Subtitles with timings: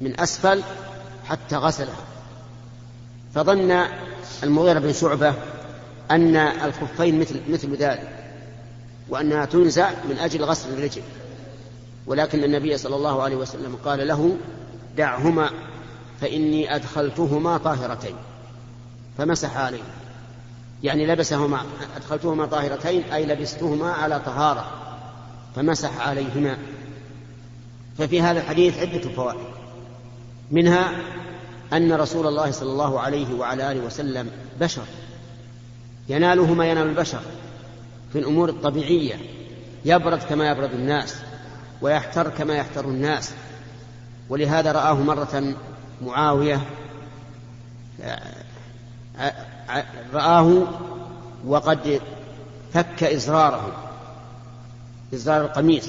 [0.00, 0.62] من أسفل
[1.24, 2.04] حتى غسلها
[3.34, 3.84] فظن
[4.42, 5.34] المغيرة بن شعبة
[6.10, 8.18] أن الخفين مثل مثل ذلك
[9.08, 11.02] وأنها تنزع من أجل غسل الرجل.
[12.06, 14.36] ولكن النبي صلى الله عليه وسلم قال له
[14.96, 15.50] دعهما
[16.20, 18.14] فإني أدخلتهما طاهرتين.
[19.18, 19.82] فمسح عليه
[20.82, 21.60] يعني لبسهما
[21.96, 24.70] أدخلتهما طاهرتين أي لبستهما على طهارة.
[25.56, 26.58] فمسح عليهما.
[27.98, 29.40] ففي هذا الحديث عدة فوائد.
[30.50, 30.90] منها
[31.72, 34.30] أن رسول الله صلى الله عليه وعلى آله وسلم
[34.60, 34.84] بشر.
[36.08, 37.20] يناله ما ينال البشر
[38.12, 39.14] في الأمور الطبيعية.
[39.84, 41.16] يبرد كما يبرد الناس
[41.82, 43.32] ويحتر كما يحتر الناس.
[44.28, 45.54] ولهذا رآه مرة
[46.06, 46.60] معاوية
[50.14, 50.62] رآه
[51.46, 52.00] وقد
[52.72, 53.72] فك إزراره
[55.14, 55.88] إزرار القميص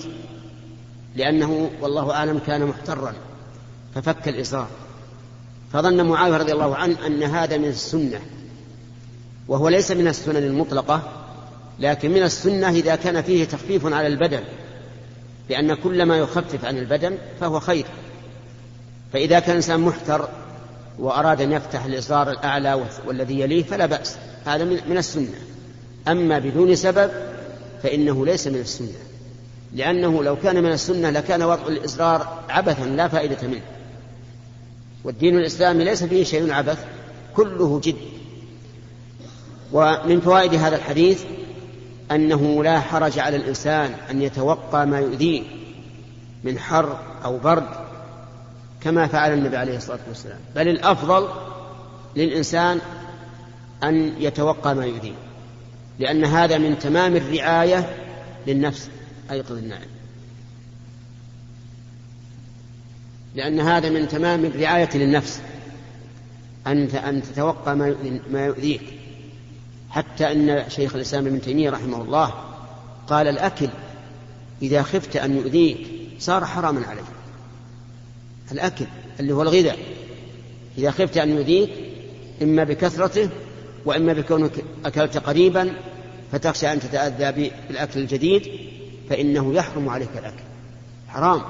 [1.16, 3.14] لأنه والله أعلم كان محترا.
[4.02, 4.68] ففك الإزرار
[5.74, 8.20] فظن معاوية رضي الله عنه أن هذا من السنة
[9.48, 11.02] وهو ليس من السنن المطلقة
[11.80, 14.44] لكن من السنة إذا كان فيه تخفيف على البدن
[15.50, 17.86] لأن كل ما يخفف عن البدن فهو خير.
[19.14, 20.30] فإذا كان الإنسان محتر
[21.00, 24.16] وأراد أن يفتح الإصرار الأعلى والذي يليه فلا بأس.
[24.46, 25.36] هذا من السنة.
[26.08, 27.12] أما بدون سبب
[27.84, 28.98] فإنه ليس من السنة.
[29.74, 33.62] لأنه لو كان من السنة لكان وضع الإصرار عبثا لا فائدة منه.
[35.04, 36.86] والدين الإسلامي ليس فيه شيء عبث
[37.36, 37.96] كله جد.
[39.72, 41.24] ومن فوائد هذا الحديث
[42.12, 45.44] أنه لا حرج على الإنسان أن يتوقى ما يؤذيه
[46.44, 47.68] من حر أو برد
[48.82, 50.40] كما فعل النبي عليه الصلاة والسلام.
[50.56, 51.28] بل الأفضل
[52.16, 52.80] للإنسان
[53.84, 55.16] أن يتوقى ما يؤذيه
[56.00, 57.90] لأن هذا من تمام الرعاية
[58.48, 58.90] للنفس
[59.32, 59.99] أيقظ النائم
[63.36, 65.42] لأن هذا من تمام الرعاية للنفس
[66.68, 67.76] أن أن تتوقى
[68.32, 68.82] ما يؤذيك.
[69.90, 72.34] حتى أن شيخ الإسلام ابن تيمية رحمه الله
[73.08, 73.70] قال الأكل
[74.62, 75.88] إذا خفت أن يؤذيك
[76.20, 77.04] صار حراما عليك.
[78.52, 78.86] الأكل
[79.20, 79.78] اللي هو الغذاء
[80.78, 81.70] إذا خفت أن يؤذيك
[82.42, 83.30] إما بكثرته
[83.86, 84.52] وإما بكونك
[84.86, 85.74] أكلت قريبا
[86.32, 88.52] فتخشى أن تتأذى بالأكل الجديد
[89.10, 90.44] فإنه يحرم عليك الأكل.
[91.08, 91.42] حرام.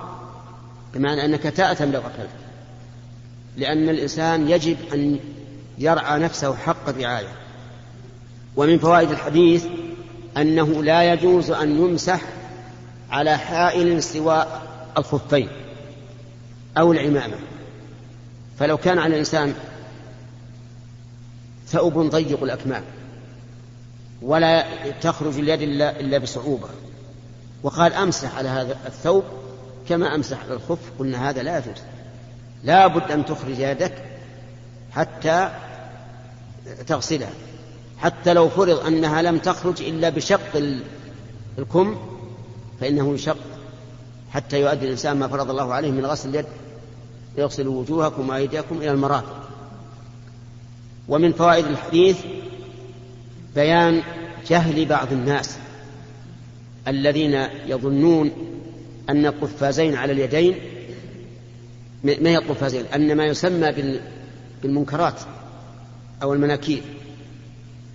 [0.94, 2.30] بمعنى أنك تأثم لو أكلت
[3.58, 5.20] لأن الإنسان يجب أن
[5.78, 7.32] يرعى نفسه حق الرعاية.
[8.56, 9.66] ومن فوائد الحديث
[10.38, 12.22] أنه لا يجوز أن يمسح
[13.10, 14.46] على حائل سوى
[14.98, 15.50] الخفين
[16.78, 17.36] أو العمامة.
[18.60, 19.54] فلو كان على الإنسان
[21.68, 22.84] ثوب ضيق الأكمام
[24.22, 24.66] ولا
[25.02, 26.68] تخرج اليد إلا بصعوبة
[27.64, 29.24] وقال أمسح على هذا الثوب
[29.90, 31.78] كما أمسح الخف قلنا هذا لا يجوز.
[32.64, 33.94] لا بد أن تخرج يدك
[34.92, 35.50] حتى
[36.88, 37.32] تغسلها.
[37.98, 40.74] حتى لو فرض أنها لم تخرج إلا بشق
[41.58, 41.98] الكم
[42.80, 43.38] فإنه يشق.
[44.32, 46.46] حتى يؤدي الإنسان ما فرض الله عليه من غسل اليد.
[47.38, 49.50] يغسل وجوهكم وأيديكم إلى المرافق.
[51.08, 52.18] ومن فوائد الحديث
[53.56, 54.02] بيان
[54.48, 55.58] جهل بعض الناس
[56.88, 57.34] الذين
[57.66, 58.32] يظنون
[59.10, 60.56] أن القفازين على اليدين
[62.04, 64.00] ما هي القفازين؟ أن ما يسمى
[64.62, 65.22] بالمنكرات
[66.24, 66.82] أو المناكير.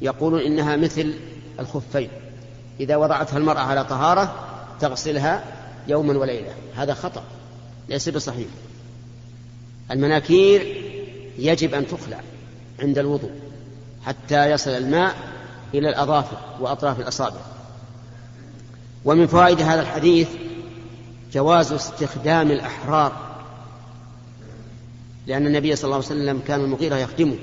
[0.03, 1.15] يقولون إنها مثل
[1.61, 2.09] الخفين.
[2.81, 4.35] إذا وضعتها المرأة على طهارة
[4.81, 5.45] تغسلها
[5.89, 6.55] يوما وليلة.
[6.77, 7.23] هذا خطأ
[7.89, 8.49] ليس بصحيح.
[9.91, 10.83] المناكير
[11.39, 12.21] يجب أن تخلع
[12.81, 13.31] عند الوضوء
[14.05, 15.15] حتى يصل الماء
[15.75, 17.41] إلى الأظافر وأطراف الأصابع.
[19.05, 20.29] ومن فوائد هذا الحديث
[21.33, 23.35] جواز استخدام الأحرار
[25.27, 27.37] لأن النبي صلى الله عليه وسلم كان المغيرة يخدمه.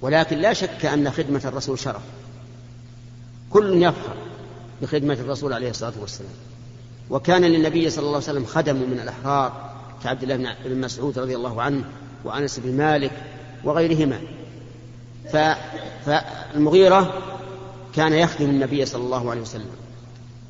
[0.00, 2.02] ولكن لا شك أن خدمة الرسول شرف.
[3.50, 4.16] كل يفخر
[4.82, 6.32] بخدمة الرسول عليه الصلاة والسلام.
[7.10, 9.72] وكان للنبي صلى الله عليه وسلم خدم من الأحرار
[10.04, 11.84] كعبد الله بن مسعود رضي الله عنه
[12.24, 13.12] وأنس بن مالك
[13.64, 14.20] وغيرهما.
[16.06, 17.22] فالمغيرة
[17.94, 19.70] كان يخدم النبي صلى الله عليه وسلم.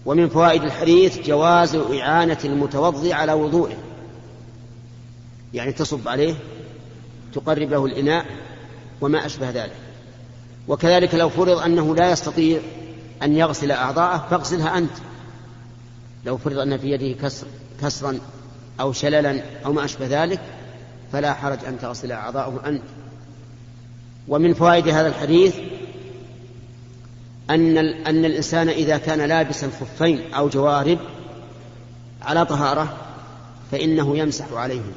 [0.06, 3.76] ومن فوائد الحديث جواز إعانة المتوضي على وضوئه.
[5.54, 6.34] يعني تصب عليه
[7.34, 8.26] تقرب له الإناء
[9.00, 9.76] وما أشبه ذلك.
[10.68, 12.60] وكذلك لو فرض أنه لا يستطيع
[13.22, 14.92] أن يغسل أعضاءه فاغسلها أنت.
[16.24, 17.46] لو فرض أن في يده كسر
[17.82, 18.18] كسرا
[18.80, 20.40] أو شللا أو ما أشبه ذلك
[21.12, 22.82] فلا حرج أن تغسل أعضاءه أنت.
[24.28, 25.54] ومن فوائد هذا الحديث
[27.50, 30.98] أن أن الإنسان إذا كان لابسا خفين أو جوارب
[32.22, 32.96] على طهارة
[33.70, 34.92] فإنه يمسح عليهما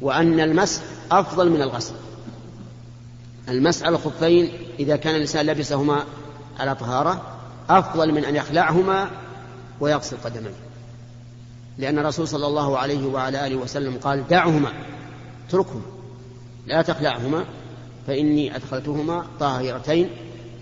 [0.00, 0.82] وأن المسح
[1.12, 1.94] أفضل من الغسل.
[3.48, 6.04] المسح على الخفين إذا كان الإنسان لبسهما
[6.58, 7.22] على طهارة
[7.70, 9.10] أفضل من أن يخلعهما
[9.80, 10.54] ويغسل قدميه.
[11.78, 14.72] لأن الرسول صلى الله عليه وعلى آله وسلم قال دعهما
[15.48, 15.82] اتركهما
[16.66, 17.44] لا تخلعهما
[18.06, 20.10] فإني أدخلتهما طاهرتين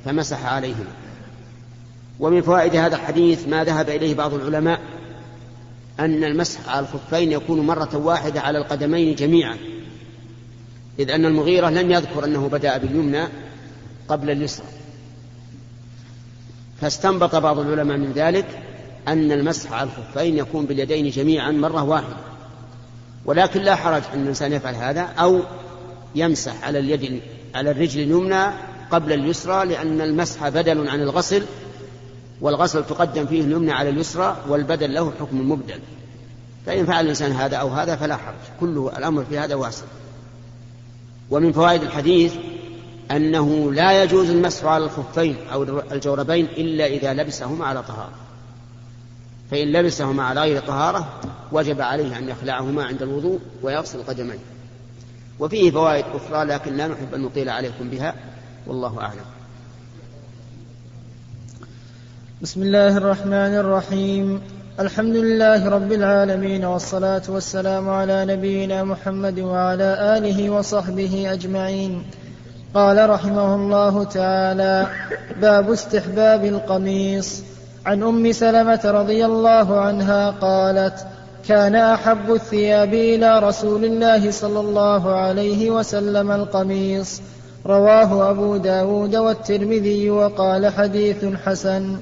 [0.05, 0.93] فمسح عليهما.
[2.21, 4.81] ومن فوائد هذا الحديث ما ذهب إليه بعض العلماء
[6.01, 9.57] أن المسح على الخفين يكون مرة واحدة على القدمين جميعا.
[10.99, 13.25] إذ أن المغيرة لم يذكر أنه بدأ باليمنى
[14.09, 14.67] قبل اليسرى.
[16.81, 18.47] فاستنبط بعض العلماء من ذلك
[19.09, 22.17] أن المسح على الخفين يكون باليدين جميعا مرة واحدة.
[23.25, 25.41] ولكن لا حرج أن الإنسان يفعل هذا أو
[26.15, 27.21] يمسح على اليد
[27.55, 28.47] على الرجل اليمنى
[28.91, 31.43] قبل اليسرى لأن المسح بدل عن الغسل
[32.41, 35.81] والغسل تقدم فيه اليمنى على اليسرى والبدل له حكم المبدل
[36.67, 38.35] فإن فعل الإنسان هذا أو هذا فلا حرج.
[38.61, 39.85] كله الأمر في هذا واسع.
[41.31, 42.35] ومن فوائد الحديث
[43.11, 48.15] أنه لا يجوز المسح على الخفين أو الجوربين إلا إذا لبسهما على طهارة.
[49.51, 51.21] فإن لبسهما على غير طهارة
[51.53, 54.39] وجب عليه أن يخلعهما عند الوضوء ويغسل قدميه.
[55.39, 58.15] وفيه فوائد أخرى لكن لا نحب أن نطيل عليكم بها.
[58.67, 59.29] والله أعلم.
[62.43, 64.41] بسم الله الرحمن الرحيم.
[64.81, 72.03] الحمد لله رب العالمين والصلاة والسلام على نبينا محمد وعلى آله وصحبه أجمعين.
[72.75, 74.87] قال رحمه الله تعالى
[75.41, 77.43] باب استحباب القميص.
[77.87, 81.07] عن أم سلمة رضي الله عنها قالت
[81.49, 87.21] كان أحب الثياب إلى رسول الله صلى الله عليه وسلم القميص.
[87.67, 91.97] رواه أبو داود والترمذي وقال حديث حسن.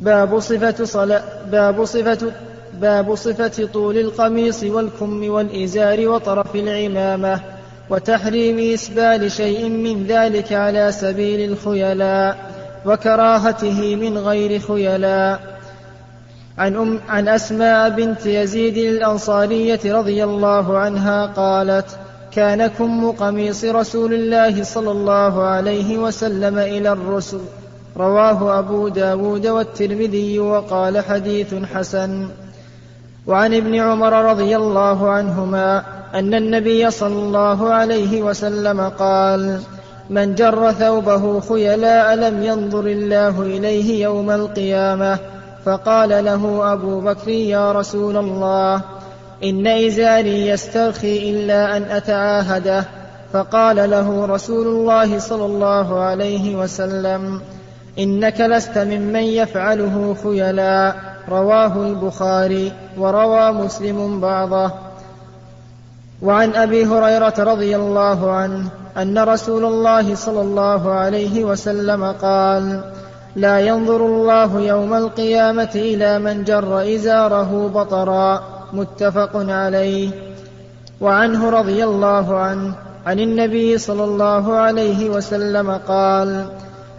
[0.00, 2.32] باب صفة صلاة باب صفة
[2.80, 7.40] باب صفة طول القميص والكم والإزار وطرف العمامة
[7.90, 12.50] وتحريم إسبال شيء من ذلك على سبيل الخيلاء
[12.86, 15.52] وكراهته من غير خيلاء.
[16.58, 21.86] عن, أم عن أسماء بنت يزيد الأنصارية رضي الله عنها قالت
[22.34, 27.40] كان كم قميص رسول الله صلى الله عليه وسلم إلى الرسل.
[27.96, 32.28] رواه أبو داود والترمذي وقال حديث حسن.
[33.26, 35.82] وعن ابن عمر رضي الله عنهما
[36.14, 39.58] أن النبي صلى الله عليه وسلم قال
[40.10, 45.18] من جر ثوبه خيلاء لم ينظر الله إليه يوم القيامة.
[45.64, 48.80] فقال له أبو بكر يا رسول الله
[49.44, 52.84] إن إزاري يسترخي إلا أن أتعاهده.
[53.32, 57.40] فقال له رسول الله صلى الله عليه وسلم
[57.98, 60.96] إنك لست ممن يفعله خيلاء.
[61.28, 64.70] رواه البخاري وروى مسلم بعضه.
[66.22, 72.80] وعن أبي هريرة رضي الله عنه أن رسول الله صلى الله عليه وسلم قال
[73.36, 80.10] لا ينظر الله يوم القيامة إلى من جر إزاره بطرا متفق عليه.
[81.00, 82.74] وعنه رضي الله عنه
[83.06, 86.46] عن النبي صلى الله عليه وسلم قال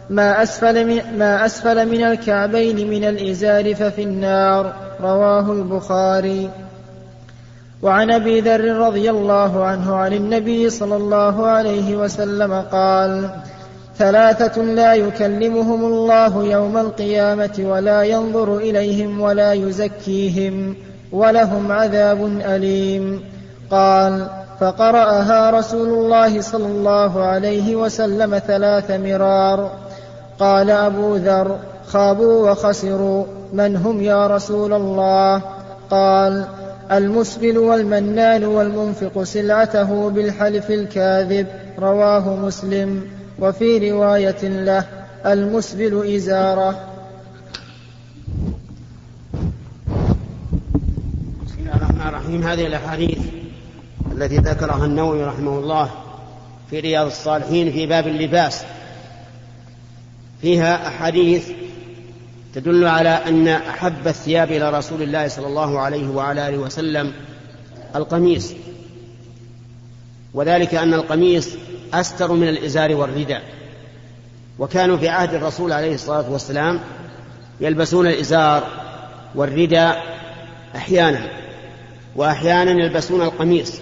[0.10, 4.74] ما أسفل من, ما أسفل من الكعبين من الإزار ففي النار.
[5.02, 6.50] رواه البخاري.
[7.82, 13.30] وعن أبي ذر رضي الله عنه عن النبي صلى الله عليه وسلم قال
[13.98, 20.76] ثلاثة لا يكلمهم الله يوم القيامة ولا ينظر إليهم ولا يزكيهم.
[21.14, 23.22] ولهم عذاب أليم.
[23.72, 24.28] قال
[24.60, 29.72] فقرأها رسول الله صلى الله عليه وسلم ثلاث مرار.
[30.40, 35.42] قال أبو ذر خابوا وخسروا من هم يا رسول الله؟
[35.90, 36.46] قال
[36.92, 41.48] المسبل والمنان والمنفق سلعته بالحلف الكاذب
[41.80, 43.02] رواه مسلم.
[43.40, 44.86] وفي رواية له
[45.26, 46.76] المسبل إزارة
[51.46, 52.48] بسم الله الرحمن الرحيم.
[52.48, 53.18] هذه الأحاديث
[54.12, 55.92] التي ذكرها النووي رحمه الله
[56.70, 58.64] في رياض الصالحين في باب اللباس.
[60.42, 61.50] فيها أحاديث
[62.54, 67.14] تدل على أن أحب الثياب إلى رسول الله صلى الله عليه وعلى آله وسلم
[67.96, 68.54] القميص
[70.34, 71.50] وذلك أن القميص
[71.94, 73.44] أستر من الإزار والرداء.
[74.60, 76.80] وكانوا في عهد الرسول عليه الصلاة والسلام
[77.62, 78.64] يلبسون الإزار
[79.36, 80.04] والرداء
[80.76, 81.43] أحيانا.
[82.16, 83.74] وأحيانا يلبسون القميص.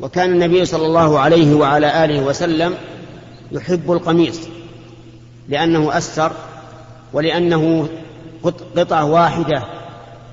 [0.00, 2.74] وكان النبي صلى الله عليه وعلى آله وسلم
[3.52, 4.40] يحب القميص
[5.48, 6.32] لأنه أستر
[7.12, 7.88] ولأنه
[8.76, 9.62] قطعة واحدة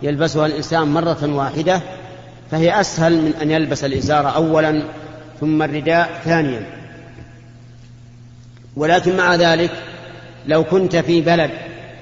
[0.01, 1.81] يلبسها الإنسان مرة واحدة
[2.51, 4.83] فهي أسهل من أن يلبس الإزار أولا
[5.39, 6.65] ثم الرداء ثانيا.
[8.75, 9.71] ولكن مع ذلك
[10.47, 11.51] لو كنت في بلد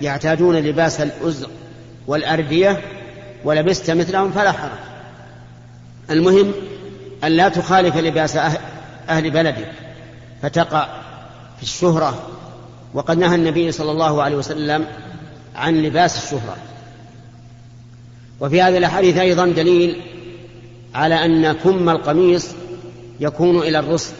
[0.02, 1.50] يعتادون لباس الأزر
[2.08, 2.82] والأردية
[3.44, 4.95] ولبست مثلهم فلا حرج.
[6.10, 6.52] المهم
[7.24, 8.36] أن لا تخالف لباس
[9.10, 9.72] أهل بلدك
[10.42, 10.88] فتقع
[11.58, 12.28] في الشهرة
[12.94, 14.86] وقد نهى النبي صلى الله عليه وسلم
[15.56, 16.58] عن لباس الشهرة.
[18.40, 20.02] وفي هذه الأحاديث أيضا دليل
[20.96, 22.48] على أن كم القميص
[23.20, 24.14] يكون إلى الرسل.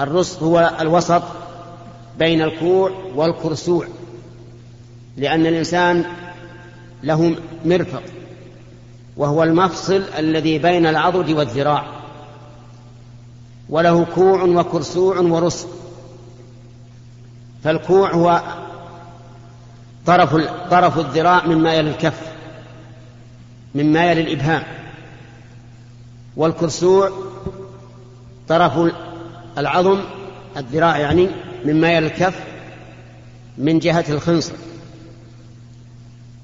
[0.00, 1.22] الرسل هو الوسط
[2.18, 3.86] بين الكوع والكرسوع
[5.16, 6.04] لأن الإنسان
[7.02, 8.02] له مرفق.
[9.16, 11.84] وهو المفصل الذي بين العضد والذراع.
[13.68, 15.68] وله كوع وكرسوع ورسل
[17.64, 18.42] فالكوع هو
[20.06, 20.36] طرف
[20.70, 22.20] طرف الذراع مما يلي الكف
[23.74, 24.62] مما يلي الإبهام.
[26.36, 27.10] والكرسوع
[28.48, 28.92] طرف
[29.58, 30.00] العظم
[30.56, 31.28] الذراع يعني
[31.64, 32.40] مما يلي الكف
[33.58, 34.52] من جهة الخنصر.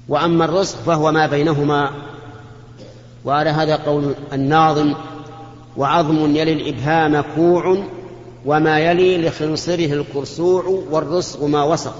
[0.07, 1.91] وأما الرزق فهو ما بينهما.
[3.25, 4.93] وعلى هذا قول الناظم
[5.77, 7.83] وعظم يلي الإبهام كوع
[8.45, 11.93] وما يلي لخنصره الكرسوع والرسغ ما وسط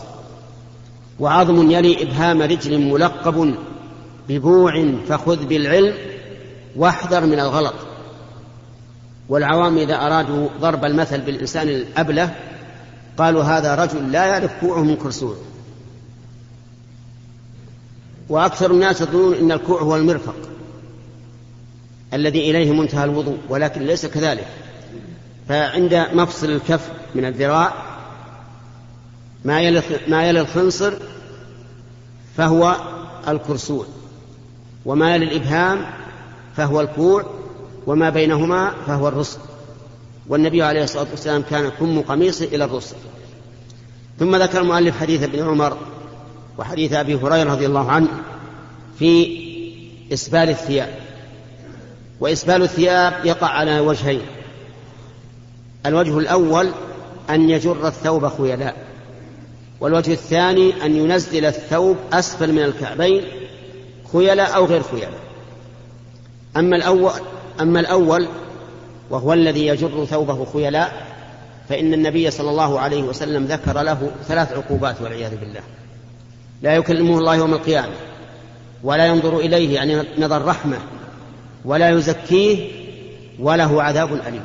[1.20, 3.56] وعظم يلي إبهام رجل ملقب
[4.30, 5.94] ببوع فخذ بالعلم
[6.76, 7.74] واحذر من الغلط.
[9.30, 12.36] والعوام إذا أرادوا ضرب المثل بالإنسان الأبلة
[13.18, 15.38] قالوا هذا رجل لا يعرف كوعه من كرسوعه
[18.30, 20.36] وأكثر الناس يظنون أن الكوع هو المرفق.
[22.14, 24.48] الذي إليه منتهى الوضوء ولكن ليس كذلك.
[25.50, 27.74] فعند مفصل الكف من الذراع
[29.46, 30.94] ما يلي ما الخنصر
[32.38, 32.76] فهو
[33.28, 33.86] الكرسوع
[34.86, 35.86] وما يلي الإبهام
[36.58, 37.26] فهو الكوع
[37.88, 39.40] وما بينهما فهو الرسل.
[40.28, 42.96] والنبي عليه الصلاة والسلام كان كم قميصه إلى الرسل.
[44.20, 45.78] ثم ذكر المؤلف حديث ابن عمر
[46.58, 48.08] وحديث أبي هريرة رضي الله عنه
[49.00, 49.40] في
[50.14, 50.99] إسبال الثياب.
[52.20, 54.22] وإسبال الثياب يقع على وجهين.
[55.86, 56.72] الوجه الأول
[57.30, 58.76] أن يجر الثوب خيلاء
[59.80, 63.24] والوجه الثاني أن ينزل الثوب أسفل من الكعبين
[64.14, 65.20] خيلاء أو غير خيلاء
[66.58, 67.12] أما الأول
[67.62, 68.28] أما الأول
[69.10, 71.08] وهو الذي يجر ثوبه خيلاء
[71.70, 75.62] فإن النبي صلى الله عليه وسلم ذكر له ثلاث عقوبات والعياذ بالله.
[76.62, 77.94] لا يكلمه الله يوم القيامة
[78.84, 80.78] ولا ينظر إليه يعني نظر رحمة.
[81.66, 82.72] ولا يزكيه
[83.40, 84.44] وله عذاب أليم.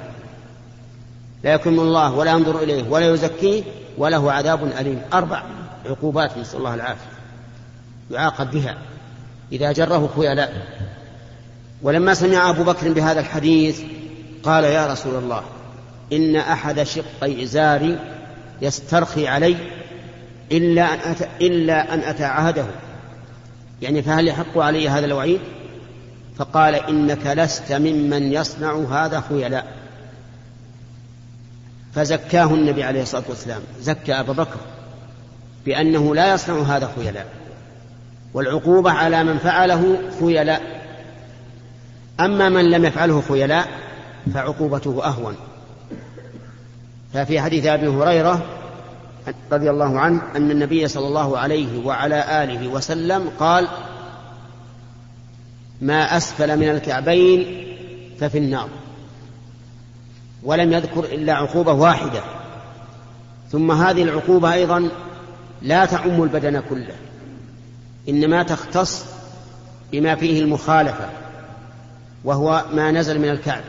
[1.45, 3.63] لا يكلم الله ولا ينظر إليه ولا يزكيه
[3.99, 5.01] وله عذاب أليم.
[5.13, 5.43] أربع
[5.87, 7.11] عقوبات نسأل الله العافية.
[8.11, 8.77] يعاقب بها.
[9.53, 10.67] إذا جره خيلاء
[11.83, 13.81] ولما سمع أبو بكر بهذا الحديث
[14.43, 15.43] قال يا رسول الله
[16.13, 17.99] إن أحد شقي إزاري
[18.63, 19.57] يسترخي علي
[20.53, 21.29] إلا أن أت...
[21.41, 22.67] إلا أن أتعهده
[23.83, 25.41] يعني فهل يحق علي هذا الوعيد؟
[26.39, 29.67] فقال إنك لست ممن يصنع هذا خيلاء
[31.95, 33.61] فزكاه النبي عليه الصلاة والسلام.
[33.81, 34.57] زكى أبا بكر
[35.67, 37.27] بأنه لا يصنع هذا خيلاء
[38.35, 40.63] والعقوبة على من فعله خيلاء
[42.21, 43.69] أما من لم يفعله خيلاء
[44.35, 45.37] فعقوبته أهون.
[47.15, 48.43] ففي حديث أبي هريرة
[49.53, 53.69] رضي الله عنه أن النبي صلى الله عليه وعلى آله وسلم قال
[55.81, 57.67] ما أسفل من الكعبين
[58.21, 58.69] ففي النار
[60.43, 62.21] ولم يذكر إلا عقوبة واحدة.
[63.53, 64.91] ثم هذه العقوبة أيضا
[65.63, 66.95] لا تعم البدن كله
[68.09, 69.05] إنما تختص
[69.93, 71.09] بما فيه المخالفة
[72.25, 73.65] وهو ما نزل من الكعب.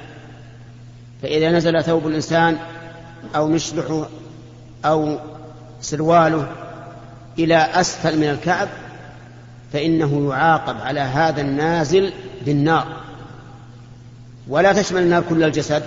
[1.22, 2.58] فإذا نزل ثوب الإنسان
[3.36, 4.08] أو مشلحه
[4.86, 5.18] أو
[5.82, 6.48] سرواله
[7.40, 8.68] إلى أسفل من الكعب
[9.76, 12.14] فإنه يعاقب على هذا النازل
[12.46, 12.88] بالنار.
[14.48, 15.84] ولا تشمل النار كل الجسد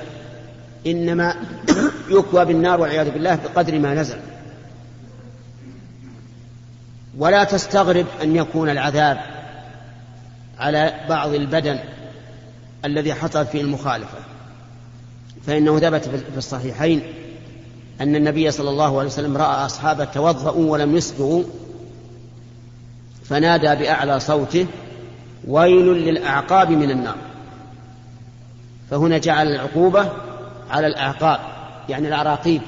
[0.86, 1.36] إنما
[2.10, 4.18] يكوى بالنار والعياذ بالله بقدر ما نزل.
[7.18, 9.20] ولا تستغرب أن يكون العذاب
[10.58, 11.78] على بعض البدن
[12.84, 14.18] الذي حصل فيه المخالفة.
[15.46, 17.02] فإنه ثبت في الصحيحين
[18.00, 21.44] أن النبي صلى الله عليه وسلم رأى أصحابه توضأوا ولم يسبغوا
[23.28, 24.66] فنادى بأعلى صوته
[25.48, 27.16] ويل للأعقاب من النار.
[28.90, 30.12] فهنا جعل العقوبة
[30.70, 31.40] على الأعقاب
[31.88, 32.62] يعني الأراقيب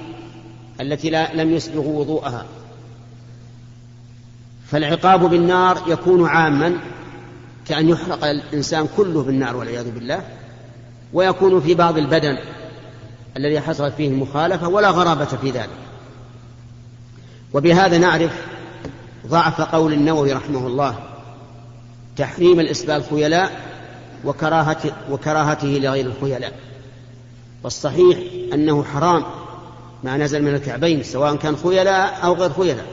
[0.81, 2.45] التي لا لم يسبغوا وضوءها.
[4.67, 6.79] فالعقاب بالنار يكون عاما
[7.67, 10.23] كأن يحرق الإنسان كله بالنار والعياذ بالله
[11.13, 12.39] ويكون في بعض البدن
[13.37, 15.69] الذي حصلت فيه المخالفة ولا غرابة في ذلك.
[17.53, 18.50] وبهذا نعرف
[19.31, 20.95] ضعف قول النووي رحمه الله
[22.17, 23.61] تحريم الإسبال خيلاء
[24.25, 26.53] وكراهة وكراهته لغير الخيلاء.
[27.65, 28.19] والصحيح
[28.53, 29.25] أنه حرام
[30.05, 32.87] ما نزل من الكعبين سواء كان خيلاء أو غير خيلاء.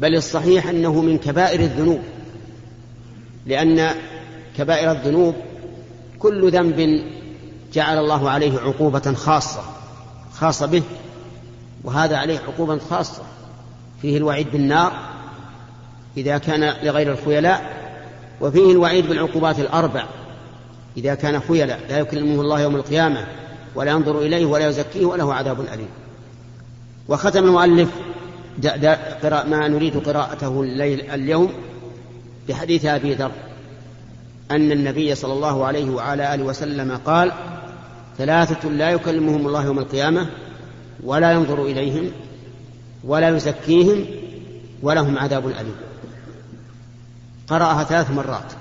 [0.00, 2.00] بل الصحيح أنه من كبائر الذنوب
[3.46, 3.94] لأن
[4.56, 5.34] كبائر الذنوب
[6.18, 7.04] كل ذنب
[7.72, 9.60] جعل الله عليه عقوبة خاصة
[10.34, 10.82] خاصة به
[11.84, 13.22] وهذا عليه عقوبة خاصة.
[14.02, 15.15] فيه الوعيد بالنار
[16.16, 17.76] إذا كان لغير الخيلاء
[18.40, 20.04] وفيه الوعيد بالعقوبات الأربع.
[20.96, 23.26] إذا كان خيلاء لا يكلمه الله يوم القيامة
[23.74, 25.88] ولا ينظر إليه ولا يزكيه وله عذاب أليم.
[27.08, 27.88] وختم المؤلف
[28.58, 31.52] دا دا قراء ما نريد قراءته الليل اليوم
[32.48, 33.30] بحديث أبي ذر
[34.50, 37.32] أن النبي صلى الله عليه وعلى آله وسلم قال
[38.18, 40.26] ثلاثة لا يكلمهم الله يوم القيامة
[41.04, 42.10] ولا ينظر إليهم
[43.04, 44.04] ولا يزكيهم
[44.82, 45.74] ولهم عذاب أليم.
[47.48, 48.52] قرأها ثلاث مرات.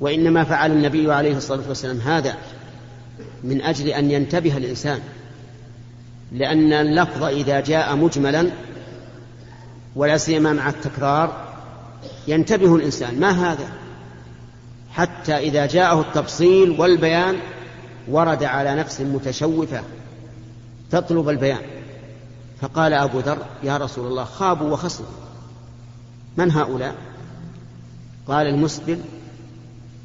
[0.00, 2.34] وإنما فعل النبي عليه الصلاة والسلام هذا
[3.44, 5.00] من أجل أن ينتبه الإنسان.
[6.32, 8.50] لأن اللفظ إذا جاء مجملا
[9.96, 11.48] ولا سيما مع التكرار
[12.28, 13.20] ينتبه الإنسان.
[13.20, 13.68] ما هذا؟
[14.90, 17.36] حتى إذا جاءه التفصيل والبيان
[18.08, 19.82] ورد على نفس متشوفة
[20.90, 21.62] تطلب البيان.
[22.60, 25.08] فقال أبو ذر يا رسول الله خابوا وخسروا.
[26.36, 26.94] من هؤلاء؟
[28.30, 28.98] قال المسبل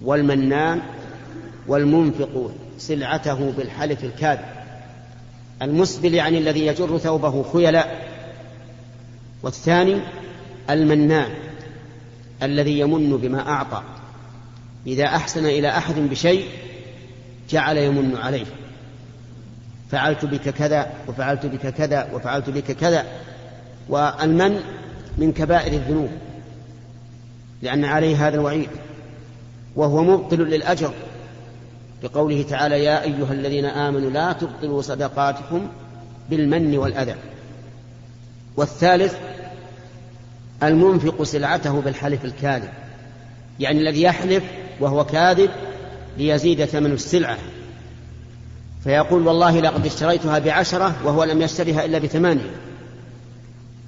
[0.01, 0.81] والمنان
[1.67, 4.45] والمنفق سلعته بالحلف الكاذب.
[5.61, 8.07] المسبل يعني الذي يجر ثوبه خيلاء.
[9.43, 9.99] والثاني
[10.69, 11.29] المنان
[12.43, 13.83] الذي يمن بما أعطى.
[14.87, 16.45] إذا أحسن إلى أحد بشيء
[17.49, 18.45] جعل يمن عليه.
[19.91, 23.05] فعلت بك كذا وفعلت بك كذا وفعلت بك كذا.
[23.89, 24.59] والمن
[25.17, 26.09] من كبائر الذنوب.
[27.61, 28.69] لأن عليه هذا الوعيد
[29.75, 30.91] وهو مبطل للأجر.
[32.03, 35.67] بقوله تعالى يا أيها الذين آمنوا لا تبطلوا صدقاتكم
[36.29, 37.15] بالمن والأذى.
[38.57, 39.15] والثالث
[40.63, 42.69] المنفق سلعته بالحلف الكاذب
[43.59, 44.43] يعني الذي يحلف
[44.79, 45.49] وهو كاذب
[46.17, 47.37] ليزيد ثمن السلعة.
[48.83, 52.55] فيقول والله لقد اشتريتها بعشرة وهو لم يشتريها إلا بثمانية.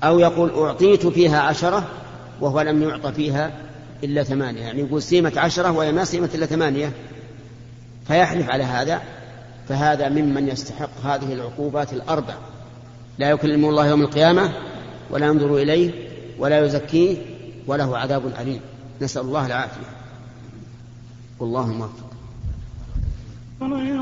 [0.03, 1.88] أو يقول أعطيت فيها عشرة
[2.41, 3.52] وهو لم يعط فيها
[4.04, 4.62] إلا ثمانية.
[4.62, 6.91] يعني يقول سيمة عشرة وهي ما سيمة إلا ثمانية
[8.08, 9.02] فيحلف على هذا
[9.69, 12.34] فهذا ممن يستحق هذه العقوبات الأربع.
[13.17, 14.52] لا يكلم الله يوم القيامة
[15.10, 15.91] ولا ينظر إليه
[16.39, 17.17] ولا يزكيه
[17.67, 18.62] وله عذاب أليم.
[19.02, 19.88] نسأل الله العافية.
[21.41, 22.08] اللهم وفق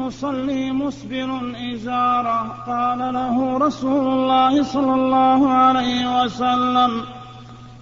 [0.08, 2.48] يصلي مسبر إزارة.
[2.68, 7.15] قال له رسول الله صلى الله عليه وسلم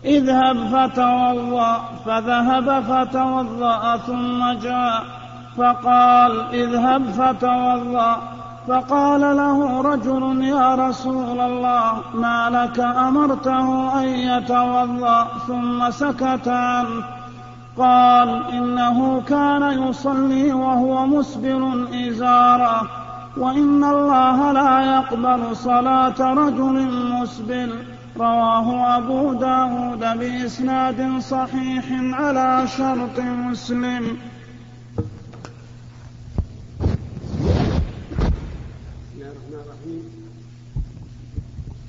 [0.05, 5.03] اذهب فتوضأ فذهب فتوضأ ثم جاء
[5.57, 8.17] فقال اذهب فتوضأ
[8.67, 17.03] فقال له رجل يا رسول الله ما لك أمرته أن يتوضأ؟ ثم سكت عنه
[17.77, 22.81] قال إنه كان يصلي وهو مسبل إزارة
[23.37, 27.92] وإن الله لا يقبل صلاة رجل مسبل.
[28.17, 34.17] رواه أبو داود بإسناد صحيح على شرط مسلم.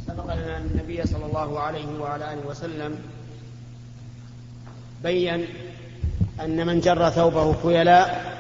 [0.07, 2.99] سبق لنا أن النبي صلى الله عليه وعلى آله وسلم
[5.03, 5.47] بين
[6.45, 8.35] أن من جر ثوبه خيلاء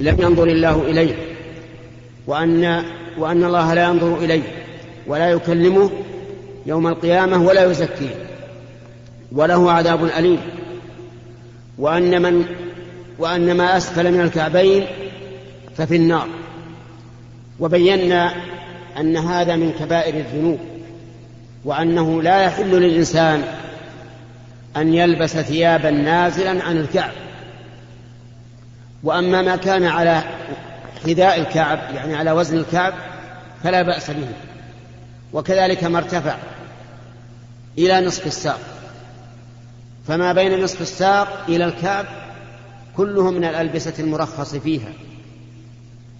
[0.00, 1.14] لم ينظر الله إليه
[2.26, 2.84] وأن
[3.18, 4.64] وأن الله لا ينظر إليه
[5.06, 5.90] ولا يكلمه
[6.68, 8.14] يوم القيامة ولا يزكيه.
[9.32, 10.40] وله عذاب أليم.
[11.78, 12.44] وأن من
[13.18, 14.86] وأن ما أسفل من الكعبين
[15.76, 16.28] ففي النار.
[17.60, 18.34] وبينا
[18.98, 20.58] أن هذا من كبائر الذنوب
[21.64, 23.44] وأنه لا يحل للإنسان
[24.76, 27.12] أن يلبس ثيابا نازلا عن الكعب.
[29.02, 30.22] وأما ما كان على
[31.04, 32.94] حذاء الكعب يعني على وزن الكعب
[33.64, 34.28] فلا بأس به.
[35.32, 36.36] وكذلك ما ارتفع.
[37.78, 38.60] إلى نصف الساق.
[40.08, 42.06] فما بين نصف الساق إلى الكعب
[42.96, 44.92] كله من الألبسة المرخص فيها.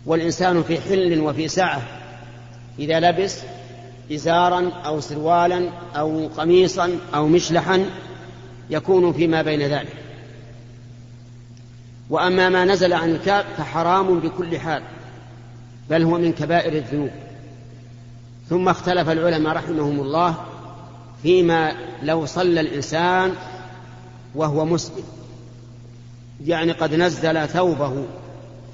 [0.06, 1.82] والإنسان في حل وفي سعة
[2.78, 3.38] إذا لبس
[4.12, 7.84] إزارا أو سروالا أو قميصا أو مشلحا
[8.70, 9.96] يكون فيما بين ذلك.
[12.10, 14.82] وأما ما نزل عن الكعب فحرام بكل حال
[15.90, 17.10] بل هو من كبائر الذنوب.
[18.48, 20.47] ثم اختلف العلماء رحمهم الله
[21.22, 23.34] فيما لو صلى الإنسان
[24.34, 25.04] وهو مسلم.
[26.46, 28.04] يعني قد نزل ثوبه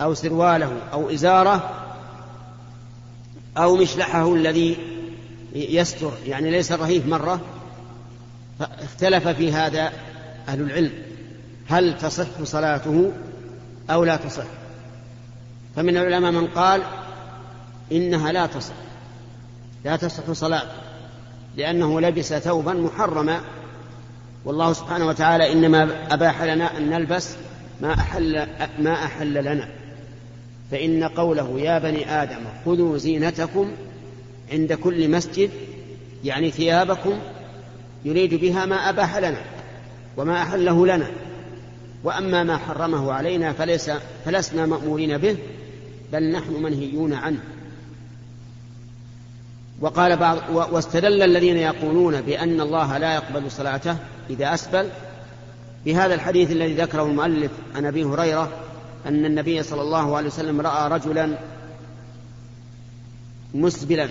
[0.01, 1.71] أو سرواله أو إزاره
[3.57, 4.77] أو مشلحه الذي
[5.55, 7.41] يستر يعني ليس رهيف مرة
[8.59, 9.93] فاختلف في هذا
[10.49, 10.93] أهل العلم.
[11.69, 13.13] هل تصح صلاته
[13.91, 14.47] أو لا تصح؟
[15.77, 16.83] فمن العلماء من قال
[17.93, 18.75] إنها لا تصح
[19.85, 20.84] لا تصح صلاته.
[21.57, 23.40] لأنه لبس ثوبا محرما.
[24.45, 27.31] والله سبحانه وتعالى إنما أباح لنا أن نلبس
[27.81, 28.47] ما أحل
[28.79, 29.69] ما أحل لنا.
[30.71, 33.73] فإن قوله يا بني آدم خذوا زينتكم
[34.53, 35.51] عند كل مسجد
[36.25, 37.19] يعني ثيابكم
[38.05, 39.40] يريد بها ما أباح لنا
[40.17, 41.07] وما أحله لنا.
[42.05, 43.90] وأما ما حرمه علينا فليس
[44.25, 45.37] فلسنا مأمورين به
[46.12, 47.40] بل نحن منهيون عنه.
[49.81, 53.97] وقال بعض واستدل الذين يقولون بأن الله لا يقبل صلاته
[54.31, 54.89] إذا أسبل.
[55.85, 58.49] بهذا الحديث الذي ذكره المؤلف عن أبي هريرة
[59.07, 61.39] أن النبي صلى الله عليه وسلم رأى رجلا
[63.55, 64.09] مسبلا.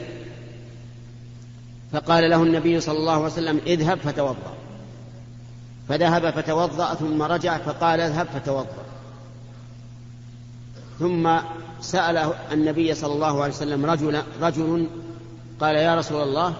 [1.91, 4.53] فقال له النبي صلى الله عليه وسلم اذهب فتوضأ.
[5.89, 8.83] فذهب فتوضأ ثم رجع فقال اذهب فتوضأ.
[10.99, 11.37] ثم
[11.81, 14.87] سأل النبي صلى الله عليه وسلم رجل رجل
[15.63, 16.53] قال يا رسول الله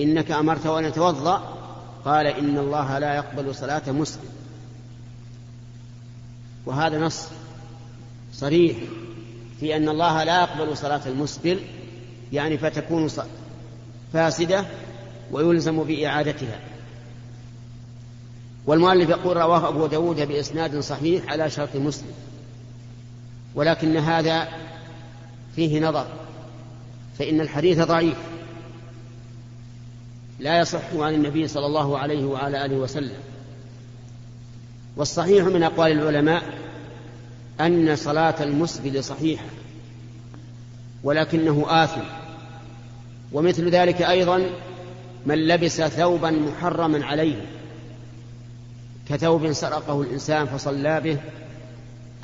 [0.00, 1.58] إنك أمرت أن أتوضأ.
[2.04, 4.28] قال إن الله لا يقبل صلاة مسلم.
[6.66, 7.28] وهذا نص
[8.32, 8.76] صريح
[9.60, 11.60] في أن الله لا يقبل صلاة المسبل
[12.32, 13.08] يعني فتكون
[14.12, 14.64] فاسدة
[15.32, 16.60] ويلزم بإعادتها.
[18.66, 22.14] والمؤلف يقول رواه أبو داود بإسناد صحيح على شرط مسلم.
[23.54, 24.48] ولكن هذا
[25.56, 26.27] فيه نظر.
[27.18, 28.16] فإن الحديث ضعيف.
[30.38, 33.18] لا يصح عن النبي صلى الله عليه وعلى آله وسلم.
[34.96, 36.42] والصحيح من أقوال العلماء
[37.60, 39.46] أن صلاة المسبل صحيحة
[41.02, 42.04] ولكنه آثم.
[43.32, 44.50] ومثل ذلك أيضا
[45.26, 47.46] من لبس ثوبا محرما عليه
[49.08, 51.18] كثوب سرقه الإنسان فصلى به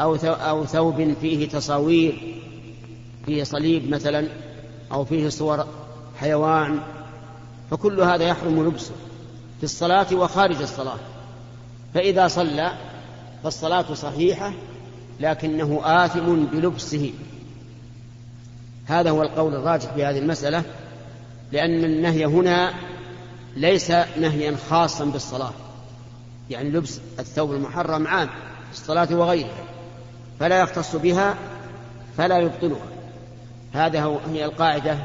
[0.01, 2.37] أو أو ثوب فيه تصاوير
[3.27, 4.44] فيه صليب مثلا.
[4.93, 5.67] أو فيه صور
[6.21, 6.81] حيوان
[7.71, 8.93] فكل هذا يحرم لبسه
[9.59, 10.99] في الصلاة وخارج الصلاة.
[11.95, 12.73] فإذا صلى
[13.43, 14.53] فالصلاة صحيحة
[15.21, 17.13] لكنه آثم بلبسه.
[18.87, 20.63] هذا هو القول الراجح في هذه المسألة
[21.53, 22.75] لأن النهي هنا
[23.57, 25.53] ليس نهيا خاصا بالصلاة.
[26.51, 28.29] يعني لبس الثوب المحرم عام
[28.73, 29.65] في الصلاة وغيرها
[30.41, 31.37] فلا يختص بها
[32.17, 32.94] فلا يبطلها.
[33.75, 34.99] هذا هي القاعدة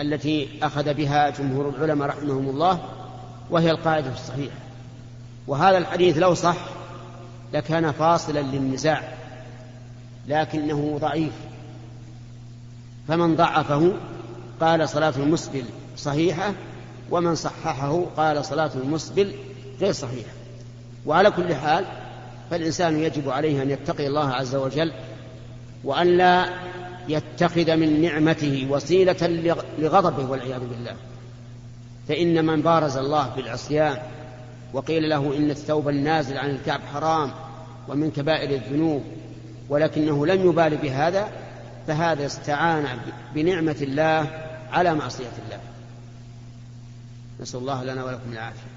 [0.00, 2.78] التي أخذ بها جمهور العلماء رحمهم الله
[3.50, 4.56] وهي القاعدة الصحيحة.
[5.46, 6.56] وهذا الحديث لو صح
[7.52, 9.02] لكان فاصلا للنزاع
[10.28, 11.32] لكنه ضعيف.
[13.08, 13.92] فمن ضعفه
[14.60, 15.64] قال صلاة المسبل
[15.96, 16.52] صحيحة
[17.10, 19.32] ومن صححه قال صلاة المسبل
[19.80, 20.32] غير صحيحة.
[21.06, 21.84] وعلى كل حال
[22.50, 24.92] فالإنسان يجب عليه أن يتقي الله عز وجل
[25.84, 26.48] وأن لا
[27.08, 29.28] يتخذ من نعمته وسيلة
[29.78, 30.96] لغضبه والعياذ بالله.
[32.08, 33.98] فإن من بارز الله بالعصيان
[34.72, 37.30] وقيل له إن الثوب النازل عن الكعب حرام
[37.88, 39.04] ومن كبائر الذنوب
[39.68, 41.28] ولكنه لم يبال بهذا
[41.86, 42.84] فهذا استعان
[43.34, 44.30] بنعمة الله
[44.72, 45.60] على معصية الله.
[47.40, 48.76] نسأل الله لنا ولكم العافية.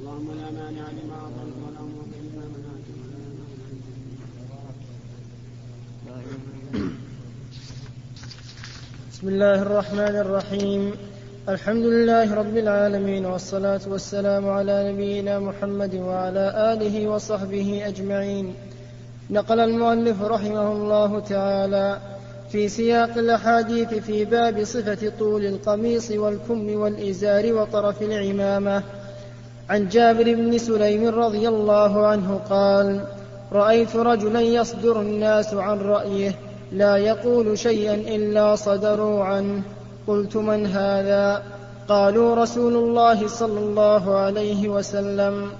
[0.00, 2.73] اللهم لا مانع لما أعطيت ولا معطي لما
[9.12, 10.92] بسم الله الرحمن الرحيم.
[11.48, 18.54] الحمد لله رب العالمين والصلاة والسلام على نبينا محمد وعلى آله وصحبه أجمعين.
[19.30, 21.98] نقل المؤلف رحمه الله تعالى
[22.50, 28.82] في سياق الأحاديث في باب صفة طول القميص والكم والإزار وطرف العمامة.
[29.70, 33.04] عن جابر بن سليم رضي الله عنه قال
[33.54, 36.34] رأيت رجلا يصدر الناس عن رأيه
[36.72, 39.62] لا يقول شيئا إلا صدروا عنه.
[40.06, 41.42] قلت من هذا؟
[41.88, 45.50] قالوا رسول الله صلى الله عليه وسلم.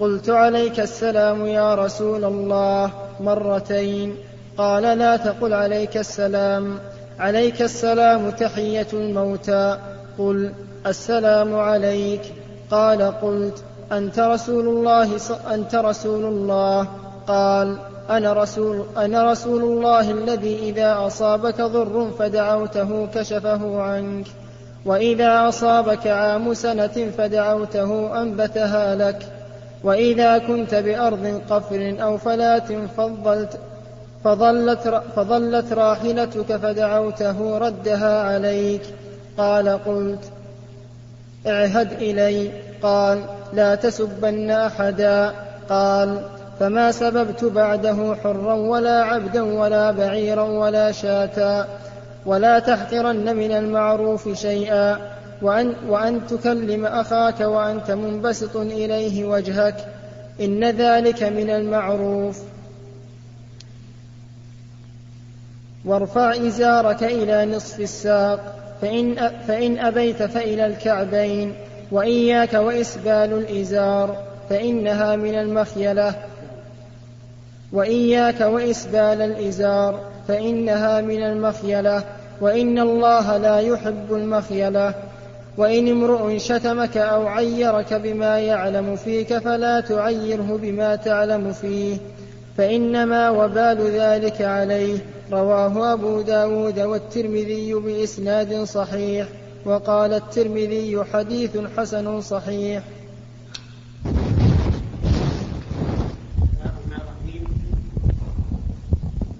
[0.00, 2.90] قلت عليك السلام يا رسول الله
[3.20, 4.16] مرتين.
[4.58, 6.78] قال لا تقل عليك السلام.
[7.18, 9.78] عليك السلام تحية الموتى.
[10.18, 10.52] قل
[10.86, 12.22] السلام عليك.
[12.70, 15.16] قال قلت أنت رسول الله
[15.54, 17.01] أنت رسول الله.
[17.26, 17.76] قال
[18.10, 24.26] أنا رسول, أنا رسول الله الذي إذا أصابك ضر فدعوته كشفه عنك
[24.86, 29.26] وإذا أصابك عام سنة فدعوته أنبتها لك
[29.84, 33.58] وإذا كنت بأرض قفر أو فلاة فضلت
[34.24, 38.82] فظلت, فظلت راحلتك فدعوته ردها عليك.
[39.38, 40.24] قال قلت
[41.46, 42.50] اعهد إلي.
[42.82, 43.18] قال
[43.52, 45.32] لا تسبن أحدا.
[45.68, 46.22] قال
[46.60, 51.68] فما سببت بعده حرا ولا عبدا ولا بعيرا ولا شاتا.
[52.26, 54.98] ولا تحقرن من المعروف شيئا.
[55.42, 59.76] وأن, وأن تكلم أخاك وأنت منبسط إليه وجهك.
[60.40, 62.42] إن ذلك من المعروف.
[65.84, 68.40] وارفع إزارك إلى نصف الساق.
[68.82, 71.54] فإن, فإن أبيت فإلى الكعبين.
[71.92, 74.16] وإياك وإسبال الإزار.
[74.50, 76.31] فإنها من المخيلة.
[77.72, 82.04] وإياك وإسبال الإزار فإنها من المخيلة
[82.40, 84.94] وإن الله لا يحب المخيلة.
[85.56, 91.96] وإن امرؤ شتمك أو عيرك بما يعلم فيك فلا تعيره بما تعلم فيه
[92.56, 94.98] فإنما وبال ذلك عليه.
[95.32, 99.26] رواه أبو داود والترمذي بإسناد صحيح
[99.64, 102.82] وقال الترمذي حديث حسن صحيح.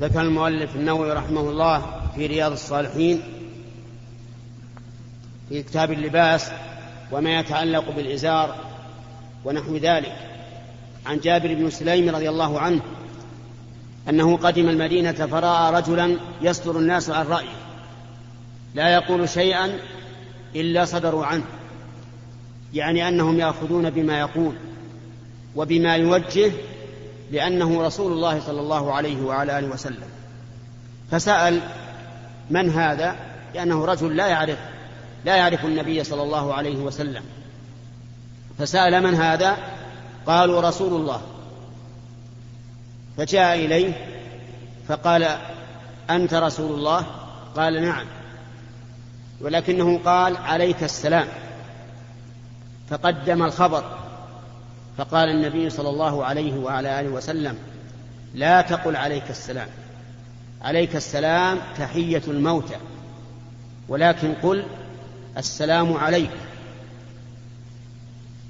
[0.03, 3.23] ذكر المؤلف النووي رحمه الله في رياض الصالحين
[5.49, 6.51] في كتاب اللباس
[7.13, 8.57] وما يتعلق بالإزار
[9.45, 10.17] ونحو ذلك.
[11.07, 12.81] عن جابر بن سليم رضي الله عنه
[14.09, 17.57] أنه قدم المدينة فرأى رجلا يصدر الناس عن رأيه.
[18.75, 19.79] لا يقول شيئا
[20.57, 21.45] إلا صدروا عنه.
[22.75, 24.55] يعني أنهم يأخذون بما يقول
[25.57, 26.53] وبما يوجه
[27.33, 30.09] لأنه رسول الله صلى الله عليه وعلى آله وسلم.
[31.11, 31.61] فسأل
[32.51, 33.17] من هذا؟
[33.55, 34.59] لأنه رجل لا يعرف
[35.25, 37.23] لا يعرف النبي صلى الله عليه وسلم.
[38.59, 39.57] فسأل من هذا؟
[40.27, 41.23] قالوا رسول الله.
[43.17, 43.93] فجاء إليه
[44.89, 45.39] فقال
[46.11, 47.07] أنت رسول الله؟
[47.57, 48.07] قال نعم.
[49.41, 51.29] ولكنه قال عليك السلام.
[52.91, 54.02] فقدم الخبر.
[54.99, 57.59] فقال النبي صلى الله عليه وعلى آله وسلم
[58.35, 59.69] لا تقل عليك السلام.
[60.63, 62.77] عليك السلام تحية الموتى
[63.89, 64.65] ولكن قل
[65.39, 66.31] السلام عليك.